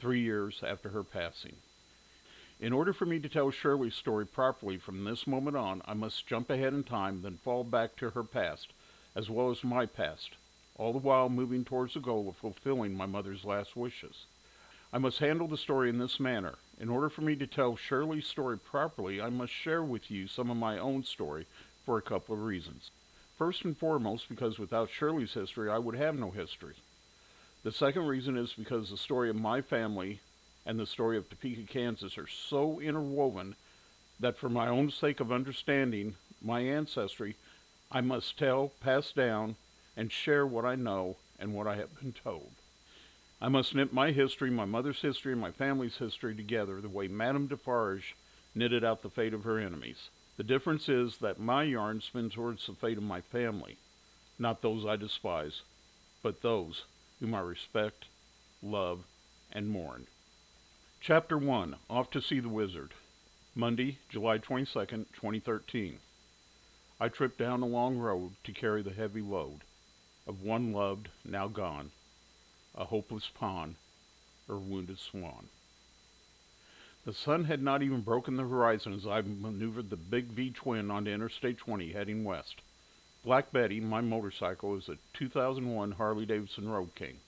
three 0.00 0.20
years 0.20 0.62
after 0.66 0.88
her 0.88 1.04
passing. 1.04 1.56
In 2.60 2.72
order 2.72 2.94
for 2.94 3.04
me 3.04 3.18
to 3.18 3.28
tell 3.28 3.50
Shirley's 3.50 3.94
story 3.94 4.26
properly 4.26 4.78
from 4.78 5.04
this 5.04 5.26
moment 5.26 5.58
on, 5.58 5.82
I 5.84 5.92
must 5.92 6.26
jump 6.26 6.48
ahead 6.48 6.72
in 6.72 6.82
time, 6.82 7.20
then 7.20 7.38
fall 7.44 7.62
back 7.62 7.96
to 7.96 8.10
her 8.10 8.24
past, 8.24 8.72
as 9.16 9.30
well 9.30 9.50
as 9.50 9.62
my 9.62 9.86
past, 9.86 10.30
all 10.76 10.92
the 10.92 10.98
while 10.98 11.28
moving 11.28 11.64
towards 11.64 11.94
the 11.94 12.00
goal 12.00 12.28
of 12.28 12.36
fulfilling 12.36 12.96
my 12.96 13.06
mother's 13.06 13.44
last 13.44 13.76
wishes. 13.76 14.26
I 14.92 14.98
must 14.98 15.18
handle 15.18 15.48
the 15.48 15.56
story 15.56 15.88
in 15.88 15.98
this 15.98 16.20
manner. 16.20 16.54
In 16.78 16.88
order 16.88 17.08
for 17.08 17.22
me 17.22 17.36
to 17.36 17.46
tell 17.46 17.76
Shirley's 17.76 18.26
story 18.26 18.58
properly, 18.58 19.20
I 19.20 19.28
must 19.28 19.52
share 19.52 19.82
with 19.82 20.10
you 20.10 20.28
some 20.28 20.50
of 20.50 20.56
my 20.56 20.78
own 20.78 21.04
story 21.04 21.46
for 21.84 21.98
a 21.98 22.02
couple 22.02 22.34
of 22.34 22.42
reasons. 22.42 22.90
First 23.36 23.64
and 23.64 23.76
foremost, 23.76 24.28
because 24.28 24.58
without 24.58 24.90
Shirley's 24.90 25.34
history, 25.34 25.68
I 25.68 25.78
would 25.78 25.96
have 25.96 26.16
no 26.16 26.30
history. 26.30 26.74
The 27.64 27.72
second 27.72 28.06
reason 28.06 28.36
is 28.36 28.52
because 28.52 28.90
the 28.90 28.96
story 28.96 29.30
of 29.30 29.36
my 29.36 29.62
family 29.62 30.20
and 30.66 30.78
the 30.78 30.86
story 30.86 31.16
of 31.16 31.28
Topeka, 31.28 31.62
Kansas 31.62 32.16
are 32.16 32.28
so 32.28 32.80
interwoven 32.80 33.56
that 34.20 34.38
for 34.38 34.48
my 34.48 34.68
own 34.68 34.90
sake 34.90 35.18
of 35.20 35.32
understanding 35.32 36.14
my 36.40 36.60
ancestry, 36.60 37.36
I 37.94 38.00
must 38.00 38.36
tell, 38.36 38.72
pass 38.80 39.12
down, 39.12 39.54
and 39.96 40.10
share 40.10 40.44
what 40.44 40.64
I 40.64 40.74
know 40.74 41.14
and 41.38 41.54
what 41.54 41.68
I 41.68 41.76
have 41.76 41.96
been 42.00 42.12
told. 42.12 42.50
I 43.40 43.48
must 43.48 43.72
knit 43.72 43.92
my 43.92 44.10
history, 44.10 44.50
my 44.50 44.64
mother's 44.64 45.00
history, 45.00 45.30
and 45.30 45.40
my 45.40 45.52
family's 45.52 45.98
history 45.98 46.34
together 46.34 46.80
the 46.80 46.88
way 46.88 47.06
Madame 47.06 47.46
Defarge 47.46 48.16
knitted 48.52 48.82
out 48.82 49.02
the 49.02 49.10
fate 49.10 49.32
of 49.32 49.44
her 49.44 49.60
enemies. 49.60 50.08
The 50.36 50.42
difference 50.42 50.88
is 50.88 51.18
that 51.18 51.38
my 51.38 51.62
yarn 51.62 52.00
spins 52.00 52.34
towards 52.34 52.66
the 52.66 52.72
fate 52.72 52.98
of 52.98 53.04
my 53.04 53.20
family, 53.20 53.76
not 54.40 54.60
those 54.60 54.84
I 54.84 54.96
despise, 54.96 55.62
but 56.20 56.42
those 56.42 56.86
whom 57.20 57.32
I 57.32 57.42
respect, 57.42 58.06
love, 58.60 59.04
and 59.52 59.68
mourn. 59.68 60.08
Chapter 61.00 61.38
1 61.38 61.76
Off 61.88 62.10
to 62.10 62.20
See 62.20 62.40
the 62.40 62.48
Wizard. 62.48 62.90
Monday, 63.54 63.98
July 64.08 64.38
22nd, 64.38 65.06
2013. 65.14 66.00
I 67.00 67.08
tripped 67.08 67.38
down 67.38 67.60
a 67.60 67.66
long 67.66 67.98
road 67.98 68.36
to 68.44 68.52
carry 68.52 68.80
the 68.80 68.92
heavy 68.92 69.20
load. 69.20 69.62
of 70.28 70.42
one 70.42 70.72
loved, 70.72 71.08
now 71.24 71.48
gone, 71.48 71.90
a 72.76 72.84
hopeless 72.84 73.28
pawn, 73.34 73.74
or 74.48 74.58
wounded 74.58 74.98
swan. 75.00 75.48
The 77.04 77.12
sun 77.12 77.44
had 77.44 77.60
not 77.60 77.82
even 77.82 78.02
broken 78.02 78.36
the 78.36 78.44
horizon 78.44 78.92
as 78.92 79.08
I 79.08 79.22
maneuvered 79.22 79.90
the 79.90 79.96
big 79.96 80.26
V 80.26 80.50
twin 80.50 80.90
onto 80.90 81.10
Interstate 81.10 81.58
20 81.58 81.92
heading 81.92 82.22
west. 82.22 82.60
Black 83.24 83.50
Betty, 83.50 83.80
my 83.80 84.00
motorcycle, 84.00 84.76
is 84.76 84.88
a 84.88 84.96
2001 85.14 85.92
Harley 85.92 86.24
Davidson 86.24 86.68
Road 86.68 86.94
King. 86.94 87.18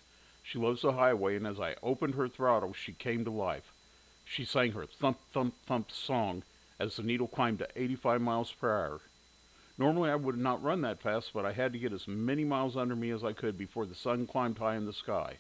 She 0.44 0.58
loves 0.58 0.82
the 0.82 0.92
highway, 0.92 1.35
and 1.35 1.46
as 1.46 1.58
I 1.58 1.75
opened 1.82 2.14
her 2.14 2.28
throttle, 2.28 2.73
she 2.73 2.92
came 2.92 3.25
to 3.25 3.32
life. 3.32 3.73
She 4.25 4.44
sang 4.44 4.73
her 4.73 4.87
thump, 4.87 5.18
thump, 5.32 5.54
thump 5.66 5.90
song 5.90 6.44
as 6.78 6.94
the 6.94 7.02
needle 7.02 7.26
climbed 7.26 7.58
to 7.58 7.68
85 7.75 8.20
miles 8.20 8.52
per 8.52 8.70
hour. 8.70 9.00
Normally, 9.78 10.11
I 10.11 10.16
would 10.16 10.38
not 10.38 10.62
run 10.62 10.80
that 10.83 11.02
fast, 11.02 11.33
but 11.35 11.45
I 11.45 11.52
had 11.52 11.73
to 11.73 11.78
get 11.78 11.92
as 11.92 12.09
many 12.09 12.45
miles 12.45 12.76
under 12.76 12.97
me 12.97 13.11
as 13.11 13.23
I 13.23 13.33
could 13.33 13.59
before 13.59 13.85
the 13.85 13.95
sun 13.95 14.26
climbed 14.26 14.59
high 14.59 14.76
in 14.76 14.87
the 14.87 14.92
sky. 14.92 15.38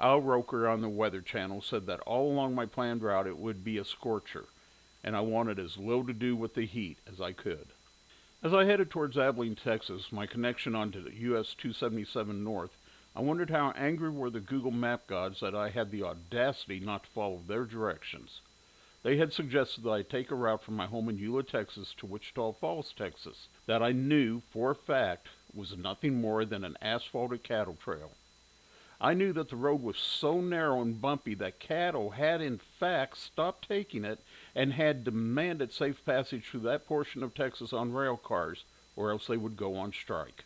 Al 0.00 0.20
Roker 0.20 0.66
on 0.66 0.80
the 0.80 0.88
Weather 0.88 1.20
Channel 1.20 1.60
said 1.60 1.86
that 1.86 2.00
all 2.00 2.32
along 2.32 2.54
my 2.54 2.66
planned 2.66 3.02
route 3.02 3.26
it 3.26 3.36
would 3.36 3.62
be 3.62 3.76
a 3.76 3.84
scorcher, 3.84 4.46
and 5.04 5.14
I 5.14 5.20
wanted 5.20 5.58
as 5.58 5.76
little 5.76 6.06
to 6.06 6.14
do 6.14 6.34
with 6.34 6.54
the 6.54 6.66
heat 6.66 6.98
as 7.06 7.20
I 7.20 7.32
could. 7.32 7.68
As 8.42 8.54
I 8.54 8.64
headed 8.64 8.90
towards 8.90 9.18
Abilene, 9.18 9.54
Texas, 9.54 10.10
my 10.10 10.26
connection 10.26 10.74
onto 10.74 11.02
the 11.02 11.14
US 11.14 11.54
277 11.54 12.42
North, 12.42 12.76
I 13.14 13.20
wondered 13.20 13.50
how 13.50 13.72
angry 13.72 14.10
were 14.10 14.30
the 14.30 14.40
Google 14.40 14.70
Map 14.70 15.06
gods 15.06 15.40
that 15.40 15.54
I 15.54 15.68
had 15.68 15.90
the 15.90 16.02
audacity 16.02 16.80
not 16.80 17.04
to 17.04 17.10
follow 17.10 17.42
their 17.46 17.66
directions. 17.66 18.40
They 19.02 19.16
had 19.16 19.32
suggested 19.32 19.82
that 19.82 19.90
I 19.90 20.02
take 20.02 20.30
a 20.30 20.36
route 20.36 20.62
from 20.62 20.76
my 20.76 20.86
home 20.86 21.08
in 21.08 21.18
Eula, 21.18 21.46
Texas 21.46 21.92
to 21.98 22.06
Wichita 22.06 22.52
Falls, 22.52 22.92
Texas, 22.92 23.48
that 23.66 23.82
I 23.82 23.90
knew 23.90 24.42
for 24.52 24.70
a 24.70 24.76
fact 24.76 25.28
was 25.52 25.76
nothing 25.76 26.20
more 26.20 26.44
than 26.44 26.62
an 26.62 26.76
asphalted 26.80 27.42
cattle 27.42 27.76
trail. 27.82 28.12
I 29.00 29.14
knew 29.14 29.32
that 29.32 29.48
the 29.48 29.56
road 29.56 29.82
was 29.82 29.98
so 29.98 30.40
narrow 30.40 30.80
and 30.80 31.00
bumpy 31.00 31.34
that 31.34 31.58
cattle 31.58 32.10
had 32.10 32.40
in 32.40 32.58
fact 32.58 33.18
stopped 33.18 33.66
taking 33.66 34.04
it 34.04 34.20
and 34.54 34.74
had 34.74 35.02
demanded 35.02 35.72
safe 35.72 36.04
passage 36.04 36.46
through 36.46 36.60
that 36.60 36.86
portion 36.86 37.24
of 37.24 37.34
Texas 37.34 37.72
on 37.72 37.92
rail 37.92 38.16
cars, 38.16 38.64
or 38.94 39.10
else 39.10 39.26
they 39.26 39.36
would 39.36 39.56
go 39.56 39.74
on 39.74 39.92
strike. 39.92 40.44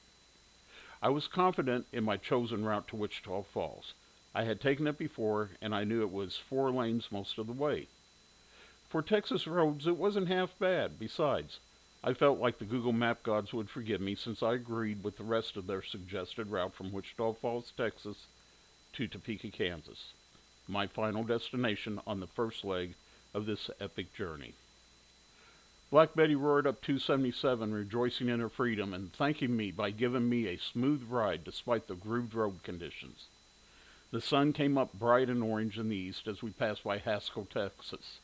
I 1.03 1.11
was 1.11 1.29
confident 1.29 1.87
in 1.93 2.05
my 2.05 2.17
chosen 2.17 2.65
route 2.65 2.89
to 2.89 2.97
Wichita 2.97 3.43
Falls. 3.43 3.93
I 4.35 4.45
had 4.45 4.63
taken 4.63 4.87
it 4.87 4.97
before, 4.97 5.51
and 5.61 5.75
I 5.75 5.85
knew 5.85 6.01
it 6.01 6.11
was 6.11 6.39
four 6.39 6.71
lanes 6.71 7.13
most 7.13 7.37
of 7.37 7.47
the 7.47 7.53
way. 7.53 7.89
For 8.97 9.03
Texas 9.03 9.47
roads, 9.47 9.87
it 9.87 9.99
wasn't 9.99 10.29
half 10.29 10.59
bad. 10.59 10.99
Besides, 10.99 11.59
I 12.03 12.15
felt 12.15 12.39
like 12.39 12.59
the 12.59 12.65
Google 12.65 12.95
Map 12.95 13.23
gods 13.23 13.53
would 13.53 13.69
forgive 13.69 14.01
me 14.01 14.15
since 14.15 14.43
I 14.43 14.55
agreed 14.55 15.05
with 15.05 15.19
the 15.19 15.23
rest 15.23 15.59
of 15.59 15.67
their 15.67 15.83
suggested 15.83 16.51
route 16.51 16.73
from 16.73 16.93
Wichita 16.93 17.35
Falls, 17.35 17.75
Texas 17.77 18.25
to 18.95 19.07
Topeka, 19.07 19.51
Kansas, 19.51 20.15
my 20.67 20.87
final 20.87 21.25
destination 21.25 22.01
on 22.07 22.21
the 22.21 22.27
first 22.27 22.65
leg 22.65 22.95
of 23.35 23.45
this 23.45 23.69
epic 23.81 24.15
journey. 24.15 24.55
Black 25.91 26.15
Betty 26.15 26.35
roared 26.35 26.67
up 26.67 26.81
277, 26.81 27.75
rejoicing 27.75 28.31
in 28.31 28.41
her 28.41 28.49
freedom 28.49 28.95
and 28.95 29.13
thanking 29.13 29.55
me 29.55 29.73
by 29.73 29.91
giving 29.91 30.27
me 30.27 30.47
a 30.47 30.57
smooth 30.57 31.03
ride 31.11 31.45
despite 31.45 31.87
the 31.87 31.95
grooved 31.95 32.33
road 32.33 32.63
conditions. 32.63 33.27
The 34.11 34.23
sun 34.23 34.55
came 34.55 34.79
up 34.79 34.95
bright 34.95 35.29
and 35.29 35.43
orange 35.43 35.77
in 35.77 35.91
the 35.91 35.97
east 35.97 36.27
as 36.27 36.43
we 36.43 36.51
passed 36.51 36.83
by 36.83 36.97
Haskell, 36.97 37.45
Texas. 37.45 38.21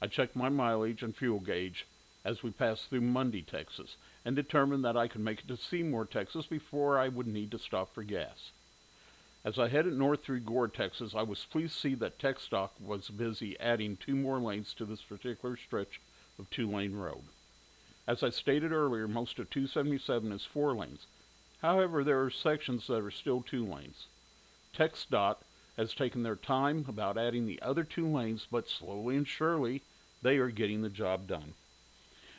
I 0.00 0.06
checked 0.06 0.36
my 0.36 0.48
mileage 0.48 1.02
and 1.02 1.16
fuel 1.16 1.40
gauge 1.40 1.86
as 2.24 2.42
we 2.42 2.50
passed 2.50 2.88
through 2.88 3.02
Munday, 3.02 3.42
Texas, 3.42 3.96
and 4.24 4.34
determined 4.34 4.84
that 4.84 4.96
I 4.96 5.08
could 5.08 5.20
make 5.20 5.40
it 5.40 5.48
to 5.48 5.56
Seymour, 5.56 6.06
Texas 6.06 6.46
before 6.46 6.98
I 6.98 7.08
would 7.08 7.26
need 7.26 7.50
to 7.50 7.58
stop 7.58 7.94
for 7.94 8.02
gas. 8.02 8.50
As 9.44 9.58
I 9.58 9.68
headed 9.68 9.92
north 9.92 10.24
through 10.24 10.40
Gore, 10.40 10.68
Texas, 10.68 11.14
I 11.14 11.22
was 11.22 11.44
pleased 11.44 11.74
to 11.74 11.80
see 11.80 11.94
that 11.96 12.18
TxDOT 12.18 12.70
was 12.80 13.10
busy 13.10 13.60
adding 13.60 13.98
two 13.98 14.16
more 14.16 14.38
lanes 14.38 14.72
to 14.74 14.86
this 14.86 15.02
particular 15.02 15.58
stretch 15.58 16.00
of 16.38 16.48
two-lane 16.48 16.94
road. 16.94 17.24
As 18.06 18.22
I 18.22 18.30
stated 18.30 18.72
earlier, 18.72 19.06
most 19.06 19.38
of 19.38 19.50
277 19.50 20.32
is 20.32 20.44
four 20.44 20.74
lanes. 20.74 21.06
However, 21.60 22.02
there 22.02 22.22
are 22.22 22.30
sections 22.30 22.86
that 22.86 23.02
are 23.02 23.10
still 23.10 23.42
two 23.42 23.66
lanes. 23.66 24.06
TxDOT 24.74 25.36
has 25.76 25.94
taken 25.94 26.22
their 26.22 26.36
time 26.36 26.84
about 26.88 27.18
adding 27.18 27.46
the 27.46 27.60
other 27.62 27.84
two 27.84 28.06
lanes, 28.06 28.46
but 28.50 28.68
slowly 28.68 29.16
and 29.16 29.26
surely, 29.26 29.82
they 30.22 30.36
are 30.36 30.50
getting 30.50 30.82
the 30.82 30.88
job 30.88 31.26
done. 31.26 31.54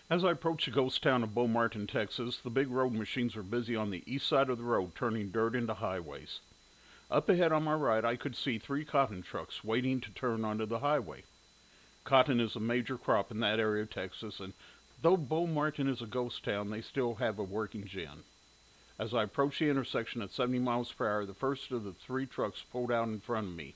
As 0.09 0.23
I 0.23 0.31
approached 0.31 0.65
the 0.65 0.71
ghost 0.71 1.01
town 1.01 1.23
of 1.23 1.33
Bomarton, 1.33 1.87
Texas, 1.87 2.37
the 2.37 2.49
big 2.49 2.69
road 2.69 2.93
machines 2.93 3.35
were 3.35 3.43
busy 3.43 3.75
on 3.75 3.89
the 3.89 4.03
east 4.05 4.27
side 4.27 4.49
of 4.49 4.57
the 4.59 4.63
road 4.63 4.95
turning 4.95 5.31
dirt 5.31 5.55
into 5.55 5.73
highways. 5.73 6.39
Up 7.09 7.27
ahead 7.27 7.51
on 7.51 7.63
my 7.63 7.73
right, 7.73 8.05
I 8.05 8.15
could 8.15 8.35
see 8.35 8.57
three 8.57 8.85
cotton 8.85 9.21
trucks 9.21 9.63
waiting 9.63 10.01
to 10.01 10.11
turn 10.11 10.45
onto 10.45 10.65
the 10.65 10.79
highway. 10.79 11.23
Cotton 12.03 12.39
is 12.39 12.55
a 12.55 12.59
major 12.59 12.97
crop 12.97 13.31
in 13.31 13.39
that 13.39 13.59
area 13.59 13.83
of 13.83 13.89
Texas, 13.89 14.39
and 14.39 14.53
though 15.01 15.17
Bomarton 15.17 15.87
is 15.87 16.01
a 16.01 16.07
ghost 16.07 16.43
town, 16.43 16.69
they 16.69 16.81
still 16.81 17.15
have 17.15 17.39
a 17.39 17.43
working 17.43 17.85
gin. 17.85 18.23
As 18.97 19.13
I 19.13 19.23
approached 19.23 19.59
the 19.59 19.69
intersection 19.69 20.21
at 20.21 20.31
70 20.31 20.59
miles 20.59 20.89
per 20.93 21.05
hour, 21.05 21.25
the 21.25 21.33
first 21.33 21.69
of 21.71 21.83
the 21.83 21.91
three 21.91 22.25
trucks 22.25 22.63
pulled 22.71 22.93
out 22.93 23.09
in 23.09 23.19
front 23.19 23.47
of 23.47 23.53
me. 23.53 23.75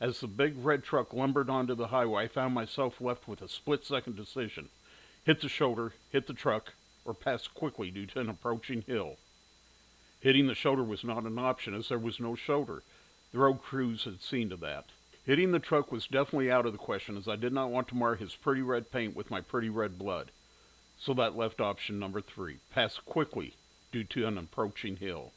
As 0.00 0.20
the 0.20 0.28
big 0.28 0.54
red 0.64 0.84
truck 0.84 1.12
lumbered 1.12 1.50
onto 1.50 1.74
the 1.74 1.88
highway, 1.88 2.24
I 2.24 2.28
found 2.28 2.54
myself 2.54 3.00
left 3.00 3.26
with 3.26 3.42
a 3.42 3.48
split 3.48 3.84
second 3.84 4.14
decision 4.14 4.68
hit 5.24 5.40
the 5.40 5.48
shoulder, 5.48 5.94
hit 6.10 6.28
the 6.28 6.34
truck, 6.34 6.74
or 7.04 7.14
pass 7.14 7.48
quickly 7.48 7.90
due 7.90 8.06
to 8.06 8.20
an 8.20 8.28
approaching 8.28 8.82
hill. 8.82 9.16
Hitting 10.20 10.46
the 10.46 10.54
shoulder 10.54 10.84
was 10.84 11.02
not 11.02 11.24
an 11.24 11.38
option 11.38 11.74
as 11.74 11.88
there 11.88 11.98
was 11.98 12.20
no 12.20 12.36
shoulder. 12.36 12.84
The 13.32 13.38
road 13.38 13.60
crews 13.60 14.04
had 14.04 14.22
seen 14.22 14.50
to 14.50 14.56
that. 14.58 14.86
Hitting 15.24 15.50
the 15.50 15.58
truck 15.58 15.90
was 15.90 16.06
definitely 16.06 16.50
out 16.50 16.66
of 16.66 16.72
the 16.72 16.78
question 16.78 17.16
as 17.16 17.26
I 17.26 17.34
did 17.34 17.52
not 17.52 17.70
want 17.70 17.88
to 17.88 17.96
mar 17.96 18.14
his 18.14 18.36
pretty 18.36 18.62
red 18.62 18.92
paint 18.92 19.16
with 19.16 19.32
my 19.32 19.40
pretty 19.40 19.68
red 19.68 19.98
blood. 19.98 20.30
So 20.96 21.12
that 21.14 21.36
left 21.36 21.60
option 21.60 21.98
number 21.98 22.20
three, 22.20 22.58
pass 22.72 22.98
quickly 22.98 23.54
due 23.92 24.04
to 24.04 24.26
an 24.26 24.38
approaching 24.38 24.96
hill. 24.96 25.32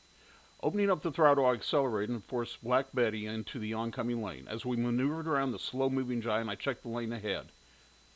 Opening 0.63 0.89
up 0.89 1.03
the 1.03 1.11
throttle, 1.11 1.45
I 1.45 1.53
accelerated 1.53 2.09
and 2.09 2.23
forced 2.23 2.63
Black 2.63 2.87
Betty 2.93 3.27
into 3.27 3.59
the 3.59 3.73
oncoming 3.73 4.23
lane. 4.23 4.47
As 4.49 4.65
we 4.65 4.77
maneuvered 4.77 5.27
around 5.27 5.51
the 5.51 5.59
slow-moving 5.59 6.21
giant, 6.21 6.49
I 6.49 6.55
checked 6.55 6.83
the 6.83 6.89
lane 6.89 7.13
ahead. 7.13 7.47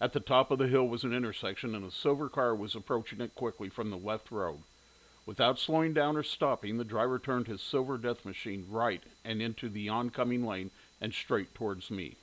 At 0.01 0.13
the 0.13 0.19
top 0.19 0.49
of 0.49 0.57
the 0.57 0.67
hill 0.67 0.87
was 0.87 1.03
an 1.03 1.13
intersection, 1.13 1.75
and 1.75 1.85
a 1.85 1.91
silver 1.91 2.29
car 2.29 2.55
was 2.55 2.73
approaching 2.73 3.19
it 3.21 3.35
quickly 3.35 3.69
from 3.69 3.91
the 3.91 3.97
left 3.97 4.31
road. 4.31 4.59
Without 5.25 5.59
slowing 5.59 5.93
down 5.93 6.17
or 6.17 6.23
stopping, 6.23 6.77
the 6.77 6.83
driver 6.83 7.19
turned 7.19 7.45
his 7.45 7.61
silver 7.61 7.97
death 7.97 8.25
machine 8.25 8.65
right 8.67 9.03
and 9.23 9.41
into 9.41 9.69
the 9.69 9.89
oncoming 9.89 10.43
lane 10.43 10.71
and 10.99 11.13
straight 11.13 11.53
towards 11.53 11.91
me. 11.91 12.15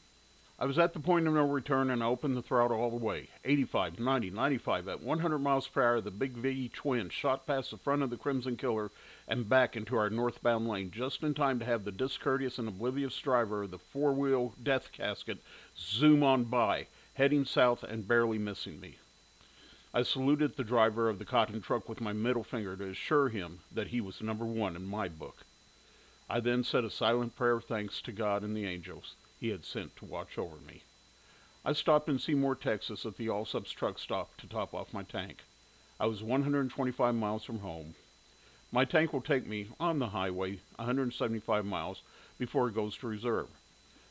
I 0.58 0.64
was 0.64 0.78
at 0.78 0.94
the 0.94 1.00
point 1.00 1.26
of 1.26 1.34
no 1.34 1.46
return 1.46 1.90
and 1.90 2.02
I 2.02 2.06
opened 2.06 2.34
the 2.34 2.40
throttle 2.40 2.80
all 2.80 2.88
the 2.88 2.96
way. 2.96 3.28
85, 3.44 4.00
90, 4.00 4.30
95. 4.30 4.88
At 4.88 5.02
100 5.02 5.38
miles 5.38 5.68
per 5.68 5.82
hour, 5.82 6.00
the 6.00 6.10
big 6.10 6.32
V 6.32 6.70
twin 6.70 7.10
shot 7.10 7.46
past 7.46 7.72
the 7.72 7.76
front 7.76 8.02
of 8.02 8.08
the 8.08 8.16
Crimson 8.16 8.56
Killer 8.56 8.90
and 9.28 9.50
back 9.50 9.76
into 9.76 9.98
our 9.98 10.08
northbound 10.08 10.66
lane 10.66 10.90
just 10.90 11.22
in 11.22 11.34
time 11.34 11.58
to 11.58 11.66
have 11.66 11.84
the 11.84 11.92
discourteous 11.92 12.58
and 12.58 12.68
oblivious 12.68 13.18
driver 13.18 13.64
of 13.64 13.70
the 13.70 13.78
four 13.78 14.14
wheel 14.14 14.54
death 14.62 14.92
casket 14.92 15.38
zoom 15.78 16.22
on 16.22 16.44
by, 16.44 16.86
heading 17.14 17.44
south 17.44 17.82
and 17.82 18.08
barely 18.08 18.38
missing 18.38 18.80
me. 18.80 18.96
I 19.92 20.04
saluted 20.04 20.56
the 20.56 20.64
driver 20.64 21.10
of 21.10 21.18
the 21.18 21.26
cotton 21.26 21.60
truck 21.60 21.86
with 21.86 22.00
my 22.00 22.14
middle 22.14 22.44
finger 22.44 22.76
to 22.76 22.88
assure 22.88 23.28
him 23.28 23.60
that 23.74 23.88
he 23.88 24.00
was 24.00 24.22
number 24.22 24.46
one 24.46 24.74
in 24.74 24.86
my 24.86 25.08
book. 25.08 25.44
I 26.30 26.40
then 26.40 26.64
said 26.64 26.84
a 26.84 26.90
silent 26.90 27.36
prayer 27.36 27.56
of 27.56 27.64
thanks 27.64 28.00
to 28.00 28.10
God 28.12 28.42
and 28.42 28.56
the 28.56 28.66
angels 28.66 29.16
he 29.40 29.48
had 29.48 29.64
sent 29.64 29.96
to 29.96 30.04
watch 30.04 30.38
over 30.38 30.56
me. 30.66 30.82
I 31.64 31.72
stopped 31.72 32.08
in 32.08 32.18
Seymour, 32.18 32.54
Texas 32.54 33.04
at 33.04 33.16
the 33.16 33.28
Allsup's 33.28 33.72
truck 33.72 33.98
stop 33.98 34.36
to 34.38 34.46
top 34.46 34.72
off 34.72 34.92
my 34.92 35.02
tank. 35.02 35.44
I 35.98 36.06
was 36.06 36.22
125 36.22 37.14
miles 37.14 37.44
from 37.44 37.58
home. 37.60 37.94
My 38.70 38.84
tank 38.84 39.12
will 39.12 39.20
take 39.20 39.46
me, 39.46 39.68
on 39.80 39.98
the 39.98 40.08
highway, 40.10 40.60
175 40.76 41.64
miles 41.64 42.02
before 42.38 42.68
it 42.68 42.74
goes 42.74 42.96
to 42.98 43.06
reserve. 43.06 43.48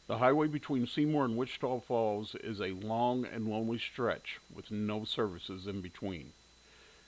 The 0.08 0.18
highway 0.20 0.48
between 0.48 0.86
Seymour 0.86 1.26
and 1.26 1.36
Wichita 1.38 1.80
Falls 1.80 2.36
is 2.36 2.62
a 2.62 2.72
long 2.72 3.26
and 3.26 3.48
lonely 3.48 3.80
stretch 3.80 4.40
with 4.54 4.70
no 4.70 5.04
services 5.04 5.66
in 5.66 5.82
between. 5.82 6.34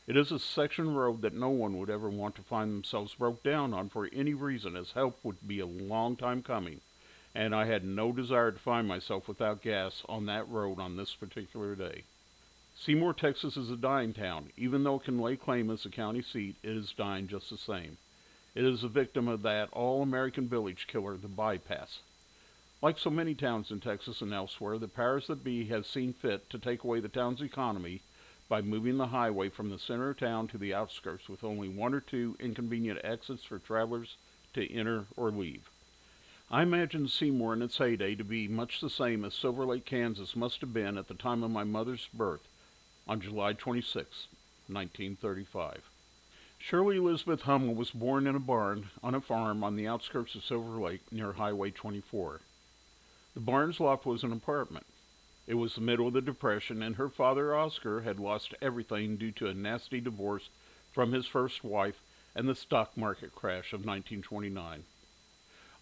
It 0.07 0.15
is 0.15 0.31
a 0.31 0.39
section 0.39 0.95
road 0.95 1.21
that 1.21 1.33
no 1.33 1.50
one 1.50 1.77
would 1.77 1.89
ever 1.89 2.09
want 2.09 2.36
to 2.36 2.41
find 2.41 2.71
themselves 2.71 3.13
broke 3.13 3.43
down 3.43 3.74
on 3.74 3.89
for 3.89 4.09
any 4.13 4.33
reason, 4.33 4.75
as 4.75 4.91
help 4.91 5.19
would 5.24 5.47
be 5.47 5.59
a 5.59 5.65
long 5.65 6.15
time 6.15 6.41
coming, 6.41 6.81
and 7.38 7.53
I 7.53 7.65
had 7.65 7.86
no 7.86 8.12
desire 8.12 8.51
to 8.51 8.58
find 8.58 8.88
myself 8.88 9.27
without 9.27 9.62
gas 9.62 10.01
on 10.10 10.25
that 10.25 10.50
road 10.50 10.79
on 10.79 10.98
this 10.98 11.13
particular 11.13 11.75
day. 11.75 12.01
Seymour, 12.75 13.13
Texas 13.13 13.56
is 13.56 13.70
a 13.70 13.77
dying 13.77 14.12
town. 14.12 14.50
Even 14.58 14.84
though 14.84 14.96
it 14.96 15.03
can 15.03 15.20
lay 15.20 15.36
claim 15.36 15.70
as 15.70 15.86
a 15.86 15.89
county 15.89 16.24
seat, 16.24 16.56
it 16.63 16.75
is 16.75 16.94
dying 16.98 17.27
just 17.27 17.51
the 17.51 17.58
same. 17.58 17.98
It 18.56 18.65
is 18.65 18.84
a 18.84 18.88
victim 18.88 19.27
of 19.27 19.44
that 19.44 19.70
all 19.72 20.01
American 20.01 20.48
village 20.48 20.88
killer, 20.88 21.15
the 21.15 21.27
bypass. 21.27 22.00
Like 22.82 22.98
so 22.98 23.12
many 23.12 23.36
towns 23.36 23.70
in 23.70 23.82
Texas 23.82 24.20
and 24.22 24.34
elsewhere, 24.34 24.79
the 24.79 24.88
powers 24.88 25.27
that 25.27 25.44
be 25.44 25.67
have 25.67 25.86
seen 25.86 26.13
fit 26.13 26.50
to 26.50 26.58
take 26.58 26.84
away 26.84 27.01
the 27.01 27.08
town's 27.08 27.44
economy 27.44 28.01
by 28.50 28.63
moving 28.63 28.98
the 28.98 29.08
highway 29.08 29.50
from 29.50 29.70
the 29.70 29.77
center 29.77 30.10
of 30.10 30.20
town 30.20 30.48
to 30.48 30.58
the 30.58 30.74
outskirts 30.74 31.29
with 31.29 31.44
only 31.44 31.70
one 31.70 31.94
or 31.94 32.01
two 32.01 32.36
inconvenient 32.39 33.00
exits 33.03 33.44
for 33.44 33.60
travelers 33.60 34.15
to 34.56 34.74
enter 34.74 35.06
or 35.15 35.29
leave. 35.29 35.70
I 36.50 36.62
imagine 36.62 37.10
Seymour 37.10 37.56
in 37.56 37.62
its 37.62 37.77
heyday 37.77 38.16
to 38.16 38.24
be 38.24 38.48
much 38.48 38.80
the 38.80 38.89
same 38.89 39.25
as 39.25 39.34
Silver 39.34 39.66
Lake, 39.66 39.84
Kansas 39.84 40.34
must 40.34 40.62
have 40.62 40.74
been 40.74 40.98
at 40.98 41.10
the 41.10 41.13
time 41.13 41.44
of 41.44 41.51
my 41.51 41.66
mother's 41.66 42.08
birth 42.13 42.48
on 43.06 43.20
July 43.20 43.51
26, 43.51 44.27
1935. 44.68 45.89
Shirley 46.58 46.96
Elizabeth 46.96 47.42
Hummel 47.42 47.75
was 47.75 47.92
born 47.92 48.27
in 48.27 48.36
a 48.36 48.39
barn 48.39 48.89
on 49.04 49.13
a 49.13 49.20
farm 49.20 49.62
on 49.62 49.75
the 49.75 49.89
outskirts 49.89 50.36
of 50.36 50.44
Silver 50.46 50.80
Lake 50.80 51.01
near 51.12 51.34
Highway 51.34 51.70
24. 51.72 52.39
The 53.34 53.42
barn's 53.42 53.82
loft 53.82 54.06
was 54.06 54.24
an 54.24 54.32
apartment. 54.32 54.86
It 55.48 55.56
was 55.56 55.75
the 55.75 55.82
middle 55.82 56.08
of 56.08 56.13
the 56.13 56.22
Depression, 56.22 56.82
and 56.82 56.96
her 56.96 57.10
father, 57.10 57.54
Oscar, 57.54 58.01
had 58.01 58.22
lost 58.22 58.54
everything 58.62 59.18
due 59.18 59.34
to 59.34 59.48
a 59.48 59.54
nasty 59.54 60.00
divorce 60.00 60.48
from 60.94 61.12
his 61.12 61.27
first 61.27 61.66
wife 61.66 62.00
and 62.34 62.48
the 62.48 62.56
stock 62.56 62.96
market 62.96 63.36
crash 63.36 63.74
of 63.74 63.86
1929. 63.86 64.86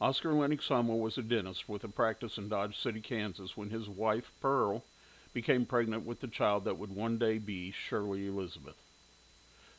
Oscar 0.02 0.34
Lennox 0.34 0.68
Hummel 0.68 1.00
was 1.00 1.18
a 1.18 1.22
dentist 1.22 1.70
with 1.70 1.86
a 1.86 1.88
practice 1.88 2.38
in 2.38 2.50
Dodge 2.50 2.78
City, 2.78 3.00
Kansas, 3.00 3.56
when 3.56 3.70
his 3.70 3.88
wife, 3.88 4.30
Pearl, 4.42 4.84
became 5.34 5.66
pregnant 5.66 6.06
with 6.06 6.20
the 6.20 6.28
child 6.28 6.66
that 6.66 6.78
would 6.78 6.94
one 6.94 7.18
day 7.18 7.38
be 7.38 7.72
Shirley 7.72 8.28
Elizabeth. 8.28 8.76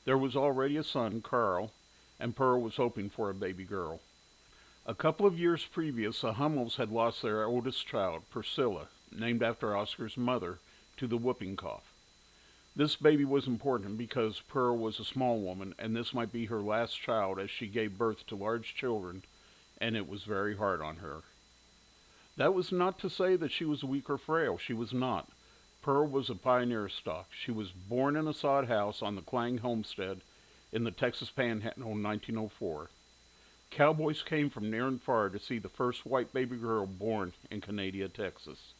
There 0.06 0.16
was 0.16 0.34
already 0.34 0.78
a 0.78 0.84
son, 0.84 1.20
Carl, 1.20 1.70
and 2.18 2.34
Pearl 2.34 2.62
was 2.62 2.76
hoping 2.76 3.10
for 3.10 3.28
a 3.28 3.34
baby 3.34 3.64
girl. 3.64 4.00
A 4.86 4.94
couple 4.94 5.26
of 5.26 5.38
years 5.38 5.66
previous, 5.66 6.22
the 6.22 6.34
Hummels 6.34 6.76
had 6.76 6.90
lost 6.90 7.20
their 7.20 7.44
oldest 7.44 7.86
child, 7.86 8.22
Priscilla, 8.30 8.88
named 9.12 9.42
after 9.42 9.76
Oscar's 9.76 10.16
mother, 10.16 10.60
to 10.96 11.06
the 11.06 11.18
whooping 11.18 11.56
cough. 11.56 11.92
This 12.74 12.96
baby 12.96 13.26
was 13.26 13.46
important 13.46 13.98
because 13.98 14.40
Pearl 14.48 14.78
was 14.78 14.98
a 14.98 15.04
small 15.04 15.40
woman, 15.40 15.74
and 15.78 15.94
this 15.94 16.14
might 16.14 16.32
be 16.32 16.46
her 16.46 16.62
last 16.62 16.98
child 16.98 17.38
as 17.38 17.50
she 17.50 17.66
gave 17.66 17.98
birth 17.98 18.26
to 18.28 18.36
large 18.36 18.74
children, 18.74 19.22
and 19.78 19.96
it 19.96 20.08
was 20.08 20.24
very 20.24 20.56
hard 20.56 20.80
on 20.80 20.96
her. 20.96 21.22
That 22.36 22.54
was 22.54 22.70
not 22.70 22.98
to 23.00 23.10
say 23.10 23.36
that 23.36 23.52
she 23.52 23.64
was 23.64 23.82
weak 23.82 24.10
or 24.10 24.18
frail. 24.18 24.58
She 24.58 24.74
was 24.74 24.92
not. 24.92 25.28
Pearl 25.82 26.06
was 26.06 26.28
a 26.28 26.34
pioneer 26.34 26.88
stock. 26.88 27.28
She 27.32 27.50
was 27.50 27.70
born 27.70 28.16
in 28.16 28.26
a 28.26 28.34
sod 28.34 28.68
house 28.68 29.02
on 29.02 29.14
the 29.14 29.22
Clang 29.22 29.58
homestead 29.58 30.20
in 30.72 30.84
the 30.84 30.90
Texas 30.90 31.30
Panhandle 31.30 31.92
in 31.92 32.02
1904. 32.02 32.90
Cowboys 33.70 34.22
came 34.22 34.50
from 34.50 34.70
near 34.70 34.86
and 34.86 35.00
far 35.00 35.28
to 35.28 35.38
see 35.38 35.58
the 35.58 35.68
first 35.68 36.04
white 36.04 36.32
baby 36.32 36.56
girl 36.56 36.86
born 36.86 37.32
in 37.50 37.60
Canadian, 37.60 38.10
Texas. 38.10 38.72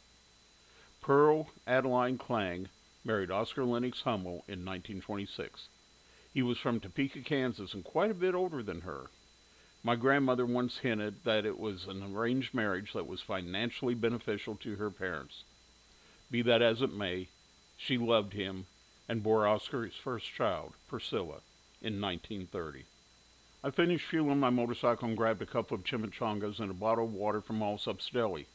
Pearl 1.01 1.49
Adeline 1.65 2.17
Clang 2.17 2.69
married 3.03 3.31
Oscar 3.31 3.63
Lennox 3.63 4.01
Hummel 4.01 4.43
in 4.47 4.65
1926. 4.65 5.69
He 6.33 6.43
was 6.43 6.57
from 6.57 6.79
Topeka, 6.79 7.21
Kansas, 7.21 7.73
and 7.73 7.83
quite 7.83 8.11
a 8.11 8.15
bit 8.15 8.35
older 8.35 8.61
than 8.61 8.81
her. 8.81 9.09
My 9.87 9.95
grandmother 9.95 10.45
once 10.45 10.79
hinted 10.79 11.23
that 11.23 11.45
it 11.45 11.57
was 11.57 11.87
an 11.87 12.03
arranged 12.03 12.53
marriage 12.53 12.91
that 12.91 13.07
was 13.07 13.21
financially 13.21 13.93
beneficial 13.93 14.57
to 14.57 14.75
her 14.75 14.91
parents. 14.91 15.45
Be 16.29 16.41
that 16.41 16.61
as 16.61 16.81
it 16.81 16.91
may, 16.91 17.29
she 17.77 17.97
loved 17.97 18.33
him 18.33 18.65
and 19.07 19.23
bore 19.23 19.47
Oscar 19.47 19.85
his 19.85 19.95
first 19.95 20.25
child, 20.33 20.73
Priscilla, 20.89 21.39
in 21.81 22.01
1930. 22.01 22.83
I 23.63 23.71
finished 23.71 24.07
fueling 24.07 24.41
my 24.41 24.49
motorcycle 24.49 25.07
and 25.07 25.15
grabbed 25.15 25.41
a 25.41 25.45
couple 25.45 25.75
of 25.75 25.85
chimichangas 25.85 26.59
and 26.59 26.69
a 26.69 26.73
bottle 26.73 27.05
of 27.05 27.13
water 27.13 27.39
from 27.39 27.61
Allsup's 27.61 28.09
Deli. 28.09 28.47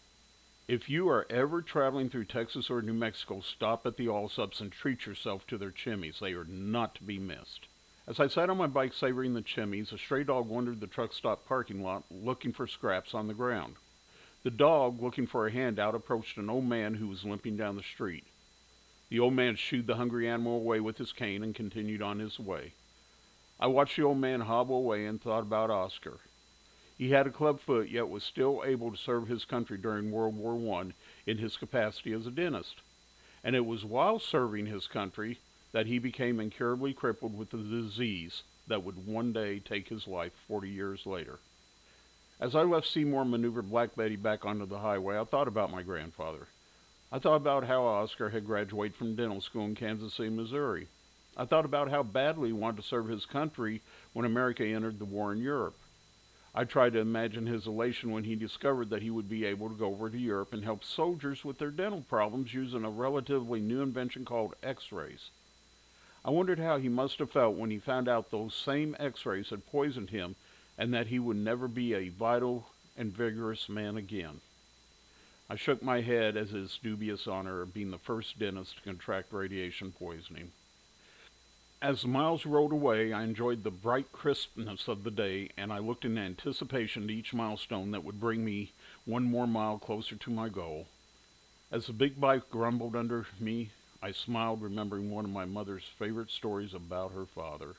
If 0.68 0.90
you 0.90 1.08
are 1.08 1.26
ever 1.30 1.62
traveling 1.62 2.10
through 2.10 2.26
Texas 2.26 2.68
or 2.68 2.82
New 2.82 2.92
Mexico, 2.92 3.40
stop 3.40 3.86
at 3.86 3.96
the 3.96 4.08
Allsups 4.08 4.60
and 4.60 4.70
treat 4.70 5.06
yourself 5.06 5.46
to 5.46 5.56
their 5.56 5.70
chimneys. 5.70 6.18
They 6.20 6.34
are 6.34 6.44
not 6.44 6.94
to 6.96 7.02
be 7.02 7.18
missed. 7.18 7.68
As 8.04 8.18
I 8.18 8.26
sat 8.26 8.50
on 8.50 8.56
my 8.56 8.66
bike 8.66 8.94
savoring 8.94 9.34
the 9.34 9.42
chimneys, 9.42 9.92
a 9.92 9.98
stray 9.98 10.24
dog 10.24 10.48
wandered 10.48 10.80
the 10.80 10.88
truck 10.88 11.12
stop 11.12 11.46
parking 11.46 11.84
lot 11.84 12.02
looking 12.10 12.52
for 12.52 12.66
scraps 12.66 13.14
on 13.14 13.28
the 13.28 13.34
ground. 13.34 13.76
The 14.42 14.50
dog, 14.50 15.00
looking 15.00 15.28
for 15.28 15.46
a 15.46 15.52
handout, 15.52 15.94
approached 15.94 16.36
an 16.36 16.50
old 16.50 16.64
man 16.64 16.94
who 16.94 17.06
was 17.06 17.24
limping 17.24 17.56
down 17.56 17.76
the 17.76 17.82
street. 17.82 18.24
The 19.08 19.20
old 19.20 19.34
man 19.34 19.54
shooed 19.54 19.86
the 19.86 19.94
hungry 19.94 20.28
animal 20.28 20.56
away 20.56 20.80
with 20.80 20.98
his 20.98 21.12
cane 21.12 21.44
and 21.44 21.54
continued 21.54 22.02
on 22.02 22.18
his 22.18 22.40
way. 22.40 22.72
I 23.60 23.68
watched 23.68 23.96
the 23.96 24.02
old 24.02 24.18
man 24.18 24.40
hobble 24.40 24.78
away 24.78 25.06
and 25.06 25.22
thought 25.22 25.42
about 25.42 25.70
Oscar. 25.70 26.18
He 26.98 27.10
had 27.10 27.28
a 27.28 27.30
club 27.30 27.60
foot, 27.60 27.88
yet 27.88 28.08
was 28.08 28.24
still 28.24 28.64
able 28.66 28.90
to 28.90 28.96
serve 28.96 29.28
his 29.28 29.44
country 29.44 29.78
during 29.78 30.10
World 30.10 30.36
War 30.36 30.80
I 30.80 30.90
in 31.24 31.38
his 31.38 31.56
capacity 31.56 32.12
as 32.12 32.26
a 32.26 32.32
dentist. 32.32 32.80
And 33.44 33.54
it 33.54 33.64
was 33.64 33.84
while 33.84 34.18
serving 34.18 34.66
his 34.66 34.88
country 34.88 35.38
that 35.72 35.86
he 35.86 35.98
became 35.98 36.38
incurably 36.38 36.92
crippled 36.92 37.36
with 37.36 37.50
the 37.50 37.58
disease 37.58 38.42
that 38.68 38.84
would 38.84 39.06
one 39.06 39.32
day 39.32 39.58
take 39.58 39.88
his 39.88 40.06
life 40.06 40.32
40 40.46 40.68
years 40.68 41.06
later. 41.06 41.38
As 42.40 42.54
I 42.54 42.62
left 42.62 42.88
Seymour 42.88 43.22
and 43.22 43.30
maneuvered 43.30 43.70
Black 43.70 43.94
Betty 43.94 44.16
back 44.16 44.44
onto 44.44 44.66
the 44.66 44.78
highway, 44.78 45.18
I 45.18 45.24
thought 45.24 45.48
about 45.48 45.70
my 45.70 45.82
grandfather. 45.82 46.48
I 47.10 47.18
thought 47.18 47.36
about 47.36 47.66
how 47.66 47.84
Oscar 47.84 48.30
had 48.30 48.46
graduated 48.46 48.96
from 48.96 49.16
dental 49.16 49.40
school 49.40 49.66
in 49.66 49.74
Kansas 49.74 50.14
City, 50.14 50.30
Missouri. 50.30 50.88
I 51.36 51.44
thought 51.44 51.64
about 51.64 51.90
how 51.90 52.02
badly 52.02 52.48
he 52.48 52.52
wanted 52.52 52.78
to 52.78 52.88
serve 52.88 53.08
his 53.08 53.26
country 53.26 53.80
when 54.12 54.24
America 54.24 54.64
entered 54.64 54.98
the 54.98 55.04
war 55.04 55.32
in 55.32 55.38
Europe. 55.38 55.76
I 56.54 56.64
tried 56.64 56.92
to 56.92 56.98
imagine 56.98 57.46
his 57.46 57.66
elation 57.66 58.10
when 58.10 58.24
he 58.24 58.34
discovered 58.34 58.90
that 58.90 59.02
he 59.02 59.10
would 59.10 59.28
be 59.28 59.46
able 59.46 59.70
to 59.70 59.74
go 59.74 59.86
over 59.86 60.10
to 60.10 60.18
Europe 60.18 60.52
and 60.52 60.64
help 60.64 60.84
soldiers 60.84 61.44
with 61.44 61.58
their 61.58 61.70
dental 61.70 62.02
problems 62.02 62.52
using 62.52 62.84
a 62.84 62.90
relatively 62.90 63.60
new 63.60 63.80
invention 63.80 64.24
called 64.24 64.54
x-rays. 64.62 65.30
I 66.24 66.30
wondered 66.30 66.58
how 66.58 66.78
he 66.78 66.88
must 66.88 67.18
have 67.18 67.32
felt 67.32 67.56
when 67.56 67.70
he 67.70 67.78
found 67.78 68.08
out 68.08 68.30
those 68.30 68.54
same 68.54 68.94
x-rays 68.98 69.50
had 69.50 69.66
poisoned 69.66 70.10
him 70.10 70.36
and 70.78 70.94
that 70.94 71.08
he 71.08 71.18
would 71.18 71.36
never 71.36 71.68
be 71.68 71.94
a 71.94 72.08
vital 72.08 72.68
and 72.96 73.12
vigorous 73.12 73.68
man 73.68 73.96
again. 73.96 74.40
I 75.50 75.56
shook 75.56 75.82
my 75.82 76.00
head 76.00 76.36
as 76.36 76.50
his 76.50 76.78
dubious 76.82 77.26
honor 77.26 77.60
of 77.60 77.74
being 77.74 77.90
the 77.90 77.98
first 77.98 78.38
dentist 78.38 78.76
to 78.76 78.82
contract 78.82 79.32
radiation 79.32 79.92
poisoning. 79.92 80.52
As 81.82 82.02
the 82.02 82.08
miles 82.08 82.46
rolled 82.46 82.72
away, 82.72 83.12
I 83.12 83.24
enjoyed 83.24 83.64
the 83.64 83.70
bright 83.72 84.12
crispness 84.12 84.86
of 84.86 85.02
the 85.02 85.10
day, 85.10 85.50
and 85.56 85.72
I 85.72 85.80
looked 85.80 86.04
in 86.04 86.16
anticipation 86.16 87.08
to 87.08 87.12
each 87.12 87.34
milestone 87.34 87.90
that 87.90 88.04
would 88.04 88.20
bring 88.20 88.44
me 88.44 88.70
one 89.04 89.24
more 89.24 89.48
mile 89.48 89.78
closer 89.78 90.14
to 90.14 90.30
my 90.30 90.48
goal. 90.48 90.86
As 91.72 91.86
the 91.86 91.92
big 91.92 92.20
bike 92.20 92.48
grumbled 92.50 92.94
under 92.94 93.26
me, 93.40 93.70
I 94.02 94.10
smiled, 94.10 94.62
remembering 94.62 95.10
one 95.10 95.24
of 95.24 95.30
my 95.30 95.44
mother's 95.44 95.84
favorite 95.96 96.30
stories 96.30 96.74
about 96.74 97.12
her 97.12 97.24
father. 97.24 97.76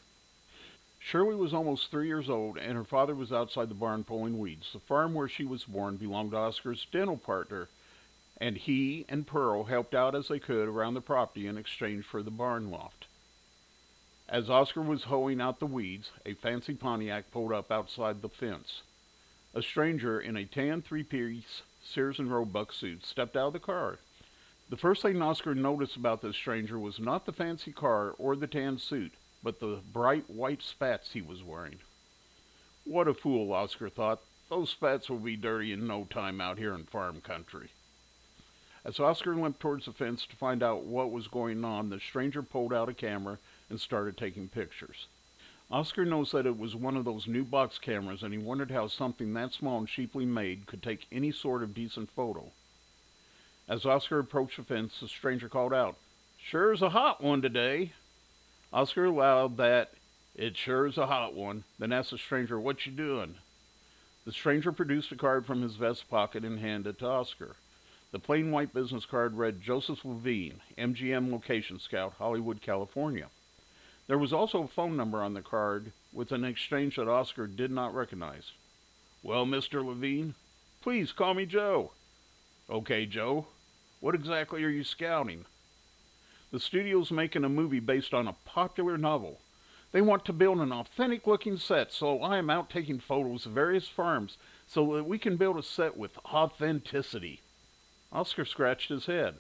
Shirley 1.00 1.36
was 1.36 1.54
almost 1.54 1.92
three 1.92 2.08
years 2.08 2.30
old, 2.30 2.58
and 2.58 2.78
her 2.78 2.86
father 2.86 3.14
was 3.14 3.34
outside 3.34 3.68
the 3.68 3.76
barn 3.76 4.06
pulling 4.06 4.40
weeds. 4.40 4.72
The 4.72 4.80
farm 4.80 5.14
where 5.14 5.28
she 5.28 5.44
was 5.44 5.66
born 5.66 5.98
belonged 5.98 6.32
to 6.32 6.38
Oscar's 6.38 6.88
dental 6.90 7.18
partner, 7.18 7.68
and 8.38 8.56
he 8.56 9.06
and 9.10 9.28
Pearl 9.28 9.66
helped 9.66 9.94
out 9.94 10.16
as 10.16 10.30
they 10.30 10.40
could 10.40 10.70
around 10.70 10.94
the 10.94 11.02
property 11.02 11.46
in 11.46 11.58
exchange 11.58 12.06
for 12.06 12.24
the 12.24 12.32
barn 12.32 12.72
loft. 12.72 13.06
As 14.30 14.50
Oscar 14.50 14.82
was 14.82 15.04
hoeing 15.04 15.42
out 15.42 15.60
the 15.60 15.66
weeds, 15.66 16.12
a 16.26 16.36
fancy 16.36 16.74
Pontiac 16.74 17.32
pulled 17.32 17.52
up 17.52 17.70
outside 17.70 18.22
the 18.22 18.30
fence. 18.30 18.82
A 19.54 19.62
stranger 19.62 20.22
in 20.22 20.38
a 20.38 20.46
tan 20.46 20.82
three-piece 20.82 21.64
Sears 21.84 22.18
and 22.18 22.32
Roebuck 22.32 22.72
suit 22.72 23.06
stepped 23.06 23.36
out 23.36 23.48
of 23.48 23.54
the 23.54 23.60
car. 23.60 24.00
The 24.70 24.78
first 24.78 25.02
thing 25.02 25.22
Oscar 25.22 25.54
noticed 25.54 25.96
about 25.96 26.22
this 26.22 26.36
stranger 26.36 26.80
was 26.80 27.00
not 27.00 27.26
the 27.26 27.34
fancy 27.34 27.72
car 27.72 28.16
or 28.18 28.36
the 28.36 28.48
tan 28.48 28.80
suit, 28.80 29.12
but 29.44 29.60
the 29.60 29.82
bright 29.92 30.30
white 30.30 30.62
spats 30.64 31.12
he 31.12 31.22
was 31.22 31.44
wearing. 31.44 31.80
What 32.86 33.08
a 33.08 33.14
fool, 33.14 33.54
Oscar 33.54 33.90
thought. 33.90 34.22
Those 34.50 34.70
spats 34.70 35.10
will 35.10 35.20
be 35.20 35.36
dirty 35.36 35.72
in 35.72 35.88
no 35.88 36.06
time 36.06 36.42
out 36.42 36.58
here 36.58 36.74
in 36.74 36.86
farm 36.86 37.22
country. 37.22 37.70
As 38.86 39.00
Oscar 39.00 39.36
limped 39.36 39.60
towards 39.60 39.86
the 39.86 39.94
fence 39.94 40.26
to 40.26 40.36
find 40.36 40.62
out 40.62 40.84
what 40.84 41.12
was 41.12 41.28
going 41.28 41.64
on, 41.64 41.90
the 41.90 42.00
stranger 42.00 42.42
pulled 42.42 42.74
out 42.74 42.90
a 42.90 42.94
camera 42.94 43.38
and 43.70 43.80
started 43.80 44.18
taking 44.18 44.50
pictures. 44.50 45.08
Oscar 45.72 46.04
knows 46.04 46.32
that 46.32 46.46
it 46.46 46.58
was 46.58 46.76
one 46.76 46.98
of 46.98 47.06
those 47.06 47.28
new 47.28 47.44
box 47.44 47.78
cameras, 47.80 48.24
and 48.24 48.34
he 48.34 48.38
wondered 48.38 48.72
how 48.72 48.88
something 48.88 49.34
that 49.34 49.54
small 49.54 49.78
and 49.80 49.88
cheaply 49.88 50.26
made 50.26 50.66
could 50.66 50.84
take 50.84 51.08
any 51.12 51.32
sort 51.32 51.64
of 51.64 51.74
decent 51.74 52.10
photo. 52.12 52.52
As 53.68 53.86
Oscar 53.86 54.20
approached 54.20 54.58
the 54.58 54.64
fence, 54.64 55.00
the 55.00 55.08
stranger 55.08 55.48
called 55.48 55.74
out, 55.74 55.96
Sure 56.38 56.74
is 56.74 56.82
a 56.82 56.90
hot 56.90 57.24
one 57.24 57.42
today. 57.42 57.94
Oscar 58.74 59.06
allowed 59.06 59.56
that, 59.58 59.94
It 60.36 60.58
sure 60.58 60.86
is 60.86 60.98
a 60.98 61.08
hot 61.08 61.34
one, 61.34 61.64
then 61.80 61.94
asked 61.94 62.12
the 62.12 62.18
stranger, 62.18 62.60
What 62.60 62.86
you 62.86 62.92
doing? 62.92 63.36
The 64.26 64.34
stranger 64.34 64.72
produced 64.72 65.12
a 65.12 65.16
card 65.16 65.46
from 65.46 65.62
his 65.62 65.76
vest 65.76 66.10
pocket 66.10 66.44
and 66.44 66.60
handed 66.60 66.96
it 66.96 67.00
to 67.00 67.08
Oscar. 67.08 67.56
The 68.12 68.20
plain 68.20 68.52
white 68.52 68.74
business 68.74 69.06
card 69.06 69.38
read 69.38 69.62
Joseph 69.62 70.04
Levine, 70.04 70.62
MGM 70.78 71.32
Location 71.32 71.80
Scout, 71.80 72.16
Hollywood, 72.20 72.62
California. 72.62 73.30
There 74.08 74.18
was 74.18 74.34
also 74.34 74.64
a 74.64 74.68
phone 74.68 74.98
number 74.98 75.22
on 75.22 75.34
the 75.34 75.42
card 75.42 75.94
with 76.12 76.32
an 76.32 76.44
exchange 76.44 76.98
that 76.98 77.08
Oscar 77.08 77.48
did 77.48 77.72
not 77.72 77.96
recognize. 77.96 78.52
Well, 79.24 79.46
Mr. 79.46 79.84
Levine, 79.86 80.36
please 80.82 81.14
call 81.14 81.34
me 81.34 81.46
Joe. 81.46 81.92
Okay, 82.70 83.06
Joe. 83.06 83.48
What 84.04 84.16
exactly 84.16 84.66
are 84.66 84.70
you 84.70 84.84
scouting? 84.84 85.46
The 86.52 86.60
studio's 86.60 87.10
making 87.10 87.46
a 87.46 87.50
movie 87.50 87.80
based 87.80 88.14
on 88.14 88.28
a 88.28 88.36
popular 88.44 88.98
novel. 88.98 89.40
They 89.94 90.02
want 90.02 90.26
to 90.26 90.34
build 90.34 90.58
an 90.58 90.74
authentic 90.74 91.26
looking 91.26 91.56
set, 91.56 91.94
so 91.94 92.22
I 92.22 92.38
am 92.38 92.50
out 92.50 92.70
taking 92.70 93.00
photos 93.00 93.46
of 93.46 93.54
various 93.54 93.88
farms 93.88 94.36
so 94.68 94.98
that 94.98 95.06
we 95.06 95.18
can 95.18 95.38
build 95.38 95.58
a 95.58 95.64
set 95.64 95.96
with 95.96 96.18
authenticity. 96.26 97.44
Oscar 98.12 98.44
scratched 98.44 98.90
his 98.90 99.06
head. 99.06 99.36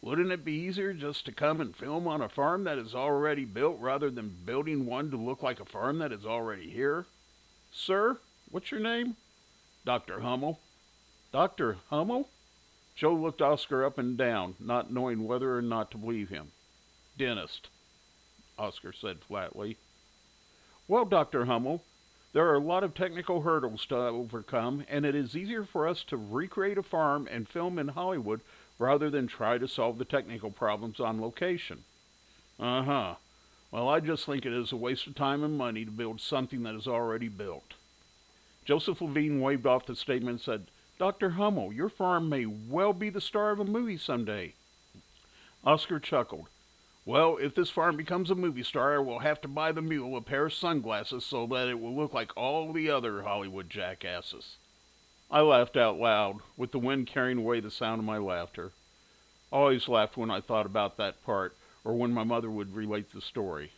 Wouldn't 0.00 0.30
it 0.30 0.44
be 0.44 0.52
easier 0.52 0.92
just 0.92 1.26
to 1.26 1.32
come 1.32 1.60
and 1.60 1.74
film 1.74 2.06
on 2.06 2.22
a 2.22 2.28
farm 2.28 2.62
that 2.62 2.78
is 2.78 2.94
already 2.94 3.44
built 3.44 3.80
rather 3.80 4.08
than 4.08 4.36
building 4.46 4.86
one 4.86 5.10
to 5.10 5.16
look 5.16 5.42
like 5.42 5.58
a 5.58 5.64
farm 5.64 5.98
that 5.98 6.12
is 6.12 6.24
already 6.24 6.70
here? 6.70 7.06
Sir, 7.72 8.18
what's 8.52 8.70
your 8.70 8.78
name? 8.78 9.16
Dr. 9.84 10.20
Hummel. 10.20 10.60
Dr. 11.32 11.78
Hummel? 11.88 12.28
Joe 13.00 13.14
looked 13.14 13.40
Oscar 13.40 13.82
up 13.82 13.96
and 13.96 14.18
down, 14.18 14.56
not 14.60 14.92
knowing 14.92 15.26
whether 15.26 15.56
or 15.56 15.62
not 15.62 15.90
to 15.90 15.96
believe 15.96 16.28
him. 16.28 16.52
Dentist, 17.16 17.68
Oscar 18.58 18.92
said 18.92 19.20
flatly. 19.26 19.78
Well, 20.86 21.06
Dr. 21.06 21.46
Hummel, 21.46 21.82
there 22.34 22.46
are 22.50 22.56
a 22.56 22.60
lot 22.60 22.84
of 22.84 22.94
technical 22.94 23.40
hurdles 23.40 23.86
to 23.86 23.96
overcome, 23.96 24.84
and 24.86 25.06
it 25.06 25.14
is 25.14 25.34
easier 25.34 25.64
for 25.64 25.88
us 25.88 26.04
to 26.08 26.18
recreate 26.18 26.76
a 26.76 26.82
farm 26.82 27.26
and 27.30 27.48
film 27.48 27.78
in 27.78 27.88
Hollywood 27.88 28.42
rather 28.78 29.08
than 29.08 29.26
try 29.26 29.56
to 29.56 29.66
solve 29.66 29.96
the 29.96 30.04
technical 30.04 30.50
problems 30.50 31.00
on 31.00 31.22
location. 31.22 31.84
Uh 32.58 32.82
huh. 32.82 33.14
Well, 33.70 33.88
I 33.88 34.00
just 34.00 34.26
think 34.26 34.44
it 34.44 34.52
is 34.52 34.72
a 34.72 34.76
waste 34.76 35.06
of 35.06 35.14
time 35.14 35.42
and 35.42 35.56
money 35.56 35.86
to 35.86 35.90
build 35.90 36.20
something 36.20 36.64
that 36.64 36.74
is 36.74 36.86
already 36.86 37.28
built. 37.28 37.72
Joseph 38.66 39.00
Levine 39.00 39.40
waved 39.40 39.64
off 39.64 39.86
the 39.86 39.96
statement 39.96 40.32
and 40.32 40.40
said, 40.42 40.66
Dr. 41.00 41.30
Hummel, 41.30 41.72
your 41.72 41.88
farm 41.88 42.28
may 42.28 42.44
well 42.44 42.92
be 42.92 43.08
the 43.08 43.22
star 43.22 43.52
of 43.52 43.58
a 43.58 43.64
movie 43.64 43.96
someday. 43.96 44.52
Oscar 45.64 45.98
chuckled. 45.98 46.48
Well, 47.06 47.38
if 47.38 47.54
this 47.54 47.70
farm 47.70 47.96
becomes 47.96 48.30
a 48.30 48.34
movie 48.34 48.62
star, 48.62 48.96
I 48.96 48.98
will 48.98 49.20
have 49.20 49.40
to 49.40 49.48
buy 49.48 49.72
the 49.72 49.80
mule 49.80 50.14
a 50.14 50.20
pair 50.20 50.44
of 50.44 50.52
sunglasses 50.52 51.24
so 51.24 51.46
that 51.46 51.68
it 51.68 51.80
will 51.80 51.96
look 51.96 52.12
like 52.12 52.36
all 52.36 52.70
the 52.70 52.90
other 52.90 53.22
Hollywood 53.22 53.70
jackasses. 53.70 54.56
I 55.30 55.40
laughed 55.40 55.78
out 55.78 55.98
loud, 55.98 56.40
with 56.58 56.70
the 56.70 56.78
wind 56.78 57.06
carrying 57.06 57.38
away 57.38 57.60
the 57.60 57.70
sound 57.70 58.00
of 58.00 58.04
my 58.04 58.18
laughter. 58.18 58.72
I 59.50 59.56
always 59.56 59.88
laughed 59.88 60.18
when 60.18 60.30
I 60.30 60.42
thought 60.42 60.66
about 60.66 60.98
that 60.98 61.24
part, 61.24 61.56
or 61.82 61.94
when 61.94 62.12
my 62.12 62.24
mother 62.24 62.50
would 62.50 62.76
relate 62.76 63.10
the 63.14 63.22
story. 63.22 63.72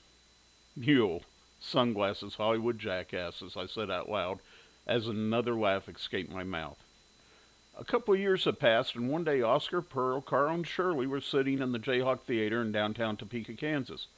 Mule, 0.75 1.23
sunglasses, 1.61 2.35
Hollywood 2.35 2.81
jackasses, 2.81 3.57
I 3.57 3.67
said 3.67 3.93
out 3.93 4.09
loud, 4.09 4.41
as 4.89 5.07
another 5.07 5.55
laugh 5.55 5.89
escaped 5.89 6.33
my 6.33 6.43
mouth. 6.43 6.82
A 7.75 7.85
couple 7.85 8.13
of 8.13 8.21
years 8.21 8.45
had 8.45 8.59
passed, 8.59 8.95
and 8.95 9.09
one 9.09 9.25
day 9.25 9.41
Oscar, 9.41 9.81
Pearl, 9.81 10.21
Carl, 10.21 10.55
and 10.55 10.67
Shirley 10.67 11.07
were 11.07 11.23
sitting 11.23 11.61
in 11.61 11.73
the 11.73 11.79
Jayhawk 11.79 12.21
Theater 12.21 12.61
in 12.61 12.71
downtown 12.71 13.17
Topeka, 13.17 13.55
Kansas, 13.55 14.09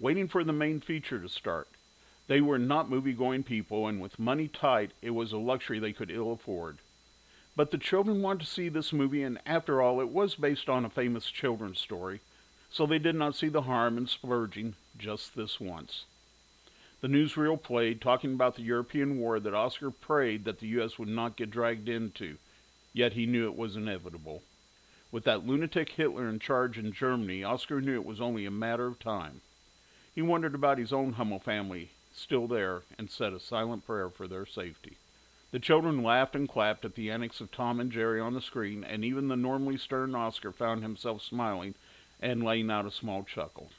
waiting 0.00 0.28
for 0.28 0.42
the 0.42 0.52
main 0.54 0.80
feature 0.80 1.20
to 1.20 1.28
start. 1.28 1.68
They 2.26 2.40
were 2.40 2.58
not 2.58 2.88
movie 2.88 3.12
going 3.12 3.42
people, 3.42 3.86
and 3.86 4.00
with 4.00 4.18
money 4.18 4.48
tight, 4.48 4.92
it 5.02 5.10
was 5.10 5.30
a 5.30 5.36
luxury 5.36 5.78
they 5.78 5.92
could 5.92 6.10
ill 6.10 6.32
afford. 6.32 6.78
But 7.54 7.70
the 7.70 7.76
children 7.76 8.22
wanted 8.22 8.46
to 8.46 8.50
see 8.50 8.70
this 8.70 8.94
movie, 8.94 9.22
and 9.22 9.38
after 9.44 9.82
all, 9.82 10.00
it 10.00 10.08
was 10.08 10.34
based 10.34 10.70
on 10.70 10.86
a 10.86 10.90
famous 10.90 11.30
children's 11.30 11.78
story, 11.78 12.20
so 12.70 12.86
they 12.86 12.98
did 12.98 13.14
not 13.14 13.36
see 13.36 13.50
the 13.50 13.62
harm 13.62 13.98
in 13.98 14.06
splurging 14.06 14.74
just 14.96 15.36
this 15.36 15.60
once. 15.60 16.06
The 17.02 17.08
newsreel 17.08 17.62
played, 17.62 18.00
talking 18.00 18.32
about 18.32 18.56
the 18.56 18.62
European 18.62 19.18
war 19.18 19.38
that 19.38 19.52
Oscar 19.52 19.90
prayed 19.90 20.44
that 20.46 20.60
the 20.60 20.68
U.S. 20.68 20.98
would 20.98 21.08
not 21.08 21.36
get 21.36 21.50
dragged 21.50 21.90
into 21.90 22.38
Yet 22.92 23.14
he 23.14 23.26
knew 23.26 23.46
it 23.46 23.56
was 23.56 23.76
inevitable. 23.76 24.42
With 25.10 25.24
that 25.24 25.46
lunatic 25.46 25.90
Hitler 25.90 26.28
in 26.28 26.38
charge 26.38 26.78
in 26.78 26.92
Germany, 26.92 27.42
Oscar 27.44 27.80
knew 27.80 27.94
it 27.94 28.04
was 28.04 28.20
only 28.20 28.46
a 28.46 28.50
matter 28.50 28.86
of 28.86 28.98
time. 28.98 29.40
He 30.14 30.22
wondered 30.22 30.54
about 30.54 30.78
his 30.78 30.92
own 30.92 31.14
Hummel 31.14 31.38
family, 31.38 31.90
still 32.14 32.46
there, 32.46 32.82
and 32.98 33.10
said 33.10 33.32
a 33.32 33.40
silent 33.40 33.86
prayer 33.86 34.10
for 34.10 34.28
their 34.28 34.44
safety. 34.44 34.98
The 35.52 35.58
children 35.58 36.02
laughed 36.02 36.34
and 36.34 36.48
clapped 36.48 36.84
at 36.84 36.94
the 36.94 37.10
antics 37.10 37.40
of 37.40 37.50
Tom 37.50 37.80
and 37.80 37.92
Jerry 37.92 38.20
on 38.20 38.34
the 38.34 38.40
screen, 38.40 38.84
and 38.84 39.04
even 39.04 39.28
the 39.28 39.36
normally 39.36 39.76
stern 39.76 40.14
Oscar 40.14 40.50
found 40.50 40.82
himself 40.82 41.22
smiling 41.22 41.74
and 42.20 42.42
laying 42.42 42.70
out 42.70 42.86
a 42.86 42.90
small 42.90 43.22
chuckle. 43.22 43.70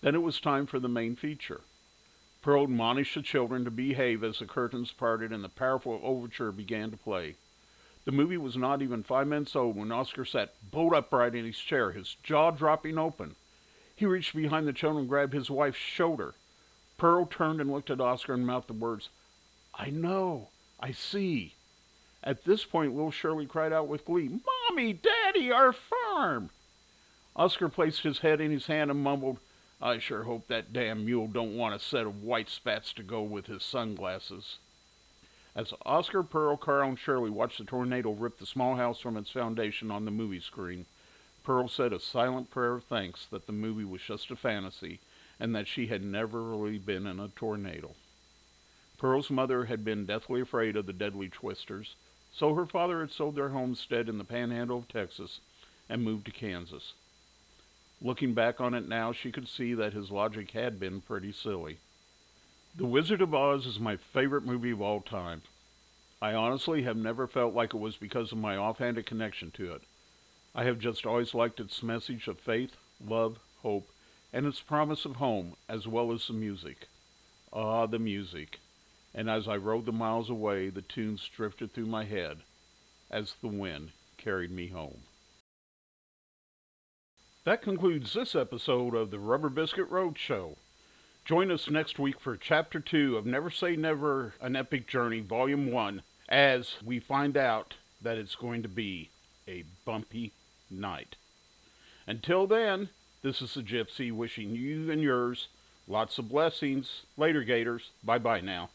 Then 0.00 0.14
it 0.14 0.22
was 0.22 0.40
time 0.40 0.66
for 0.66 0.78
the 0.78 0.88
main 0.88 1.16
feature. 1.16 1.62
Pearl 2.40 2.64
admonished 2.64 3.14
the 3.14 3.22
children 3.22 3.64
to 3.64 3.70
behave 3.70 4.22
as 4.22 4.38
the 4.38 4.46
curtains 4.46 4.92
parted 4.92 5.32
and 5.32 5.42
the 5.42 5.48
powerful 5.48 6.00
overture 6.02 6.52
began 6.52 6.90
to 6.90 6.96
play. 6.96 7.34
The 8.06 8.12
movie 8.12 8.36
was 8.36 8.56
not 8.56 8.82
even 8.82 9.02
five 9.02 9.26
minutes 9.26 9.56
old 9.56 9.74
when 9.74 9.90
Oscar 9.90 10.24
sat 10.24 10.54
bolt 10.70 10.94
upright 10.94 11.34
in 11.34 11.44
his 11.44 11.58
chair, 11.58 11.90
his 11.90 12.14
jaw 12.22 12.52
dropping 12.52 12.98
open. 12.98 13.34
He 13.96 14.06
reached 14.06 14.36
behind 14.36 14.68
the 14.68 14.72
children 14.72 15.00
and 15.00 15.08
grabbed 15.08 15.32
his 15.32 15.50
wife's 15.50 15.78
shoulder. 15.78 16.34
Pearl 16.98 17.26
turned 17.26 17.60
and 17.60 17.70
looked 17.70 17.90
at 17.90 18.00
Oscar 18.00 18.34
and 18.34 18.46
mouthed 18.46 18.68
the 18.68 18.74
words, 18.74 19.08
I 19.74 19.90
know, 19.90 20.50
I 20.78 20.92
see. 20.92 21.54
At 22.22 22.44
this 22.44 22.64
point, 22.64 22.94
little 22.94 23.10
Shirley 23.10 23.44
cried 23.44 23.72
out 23.72 23.88
with 23.88 24.04
glee, 24.04 24.40
Mommy, 24.70 24.92
Daddy, 24.92 25.50
our 25.50 25.72
farm! 25.72 26.50
Oscar 27.34 27.68
placed 27.68 28.02
his 28.04 28.20
head 28.20 28.40
in 28.40 28.52
his 28.52 28.68
hand 28.68 28.92
and 28.92 29.02
mumbled, 29.02 29.38
I 29.82 29.98
sure 29.98 30.22
hope 30.22 30.46
that 30.46 30.72
damn 30.72 31.04
mule 31.04 31.26
don't 31.26 31.56
want 31.56 31.74
a 31.74 31.80
set 31.80 32.06
of 32.06 32.22
white 32.22 32.50
spats 32.50 32.92
to 32.94 33.02
go 33.02 33.22
with 33.22 33.46
his 33.46 33.64
sunglasses. 33.64 34.58
As 35.56 35.72
Oscar, 35.86 36.22
Pearl, 36.22 36.58
Carl, 36.58 36.90
and 36.90 36.98
Shirley 36.98 37.30
watched 37.30 37.56
the 37.56 37.64
tornado 37.64 38.10
rip 38.10 38.38
the 38.38 38.44
small 38.44 38.76
house 38.76 39.00
from 39.00 39.16
its 39.16 39.30
foundation 39.30 39.90
on 39.90 40.04
the 40.04 40.10
movie 40.10 40.38
screen, 40.38 40.84
Pearl 41.44 41.66
said 41.66 41.94
a 41.94 41.98
silent 41.98 42.50
prayer 42.50 42.74
of 42.74 42.84
thanks 42.84 43.24
that 43.24 43.46
the 43.46 43.54
movie 43.54 43.86
was 43.86 44.02
just 44.02 44.30
a 44.30 44.36
fantasy 44.36 45.00
and 45.40 45.54
that 45.54 45.66
she 45.66 45.86
had 45.86 46.02
never 46.02 46.42
really 46.42 46.76
been 46.76 47.06
in 47.06 47.18
a 47.18 47.28
tornado. 47.28 47.92
Pearl's 48.98 49.30
mother 49.30 49.64
had 49.64 49.82
been 49.82 50.04
deathly 50.04 50.42
afraid 50.42 50.76
of 50.76 50.84
the 50.84 50.92
deadly 50.92 51.30
twisters, 51.30 51.94
so 52.30 52.52
her 52.52 52.66
father 52.66 53.00
had 53.00 53.10
sold 53.10 53.34
their 53.34 53.48
homestead 53.48 54.10
in 54.10 54.18
the 54.18 54.24
panhandle 54.24 54.78
of 54.78 54.88
Texas 54.88 55.40
and 55.88 56.04
moved 56.04 56.26
to 56.26 56.32
Kansas. 56.32 56.92
Looking 58.02 58.34
back 58.34 58.60
on 58.60 58.74
it 58.74 58.86
now, 58.86 59.12
she 59.12 59.32
could 59.32 59.48
see 59.48 59.72
that 59.72 59.94
his 59.94 60.10
logic 60.10 60.50
had 60.50 60.78
been 60.78 61.00
pretty 61.00 61.32
silly. 61.32 61.78
The 62.78 62.84
Wizard 62.84 63.22
of 63.22 63.32
Oz 63.32 63.64
is 63.64 63.80
my 63.80 63.96
favorite 63.96 64.44
movie 64.44 64.70
of 64.70 64.82
all 64.82 65.00
time. 65.00 65.40
I 66.20 66.34
honestly 66.34 66.82
have 66.82 66.98
never 66.98 67.26
felt 67.26 67.54
like 67.54 67.72
it 67.72 67.78
was 67.78 67.96
because 67.96 68.32
of 68.32 68.38
my 68.38 68.54
offhanded 68.54 69.06
connection 69.06 69.50
to 69.52 69.72
it. 69.72 69.82
I 70.54 70.64
have 70.64 70.78
just 70.78 71.06
always 71.06 71.32
liked 71.32 71.58
its 71.58 71.82
message 71.82 72.28
of 72.28 72.38
faith, 72.38 72.76
love, 73.02 73.38
hope, 73.62 73.88
and 74.30 74.44
its 74.44 74.60
promise 74.60 75.06
of 75.06 75.16
home, 75.16 75.56
as 75.70 75.86
well 75.86 76.12
as 76.12 76.26
the 76.26 76.34
music. 76.34 76.88
Ah, 77.50 77.86
the 77.86 77.98
music. 77.98 78.60
And 79.14 79.30
as 79.30 79.48
I 79.48 79.56
rode 79.56 79.86
the 79.86 79.92
miles 79.92 80.28
away, 80.28 80.68
the 80.68 80.82
tunes 80.82 81.26
drifted 81.34 81.72
through 81.72 81.86
my 81.86 82.04
head 82.04 82.40
as 83.10 83.36
the 83.40 83.48
wind 83.48 83.92
carried 84.18 84.50
me 84.50 84.68
home. 84.68 84.98
That 87.44 87.62
concludes 87.62 88.12
this 88.12 88.34
episode 88.34 88.94
of 88.94 89.10
the 89.10 89.18
Rubber 89.18 89.48
Biskit 89.48 89.90
Road 89.90 90.18
Show. 90.18 90.58
Join 91.26 91.50
us 91.50 91.68
next 91.68 91.98
week 91.98 92.20
for 92.20 92.36
Chapter 92.36 92.78
2 92.78 93.16
of 93.16 93.26
Never 93.26 93.50
Say 93.50 93.74
Never 93.74 94.34
An 94.40 94.54
Epic 94.54 94.86
Journey, 94.86 95.18
Volume 95.18 95.72
1, 95.72 96.02
as 96.28 96.76
we 96.84 97.00
find 97.00 97.36
out 97.36 97.74
that 98.00 98.16
it's 98.16 98.36
going 98.36 98.62
to 98.62 98.68
be 98.68 99.10
a 99.48 99.64
bumpy 99.84 100.30
night. 100.70 101.16
Until 102.06 102.46
then, 102.46 102.90
this 103.22 103.42
is 103.42 103.54
the 103.54 103.62
Gypsy 103.62 104.12
wishing 104.12 104.54
you 104.54 104.88
and 104.88 105.02
yours 105.02 105.48
lots 105.88 106.16
of 106.18 106.28
blessings. 106.28 107.02
Later, 107.16 107.42
Gators. 107.42 107.90
Bye 108.04 108.18
bye 108.18 108.40
now. 108.40 108.70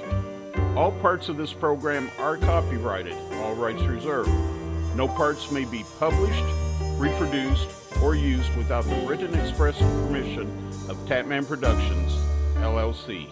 All 0.78 0.94
parts 0.94 1.28
of 1.28 1.36
this 1.36 1.52
program 1.52 2.10
are 2.18 2.38
copyrighted, 2.38 3.14
all 3.42 3.56
rights 3.56 3.82
reserved. 3.82 4.30
No 4.96 5.10
parts 5.10 5.52
may 5.52 5.66
be 5.66 5.84
published, 6.00 6.46
reproduced, 6.96 7.68
or 8.02 8.16
used 8.16 8.56
without 8.56 8.86
the 8.86 8.96
written 9.06 9.36
express 9.36 9.78
permission 9.80 10.48
of 10.88 10.96
Tatman 11.08 11.46
Productions, 11.46 12.14
LLC. 12.56 13.30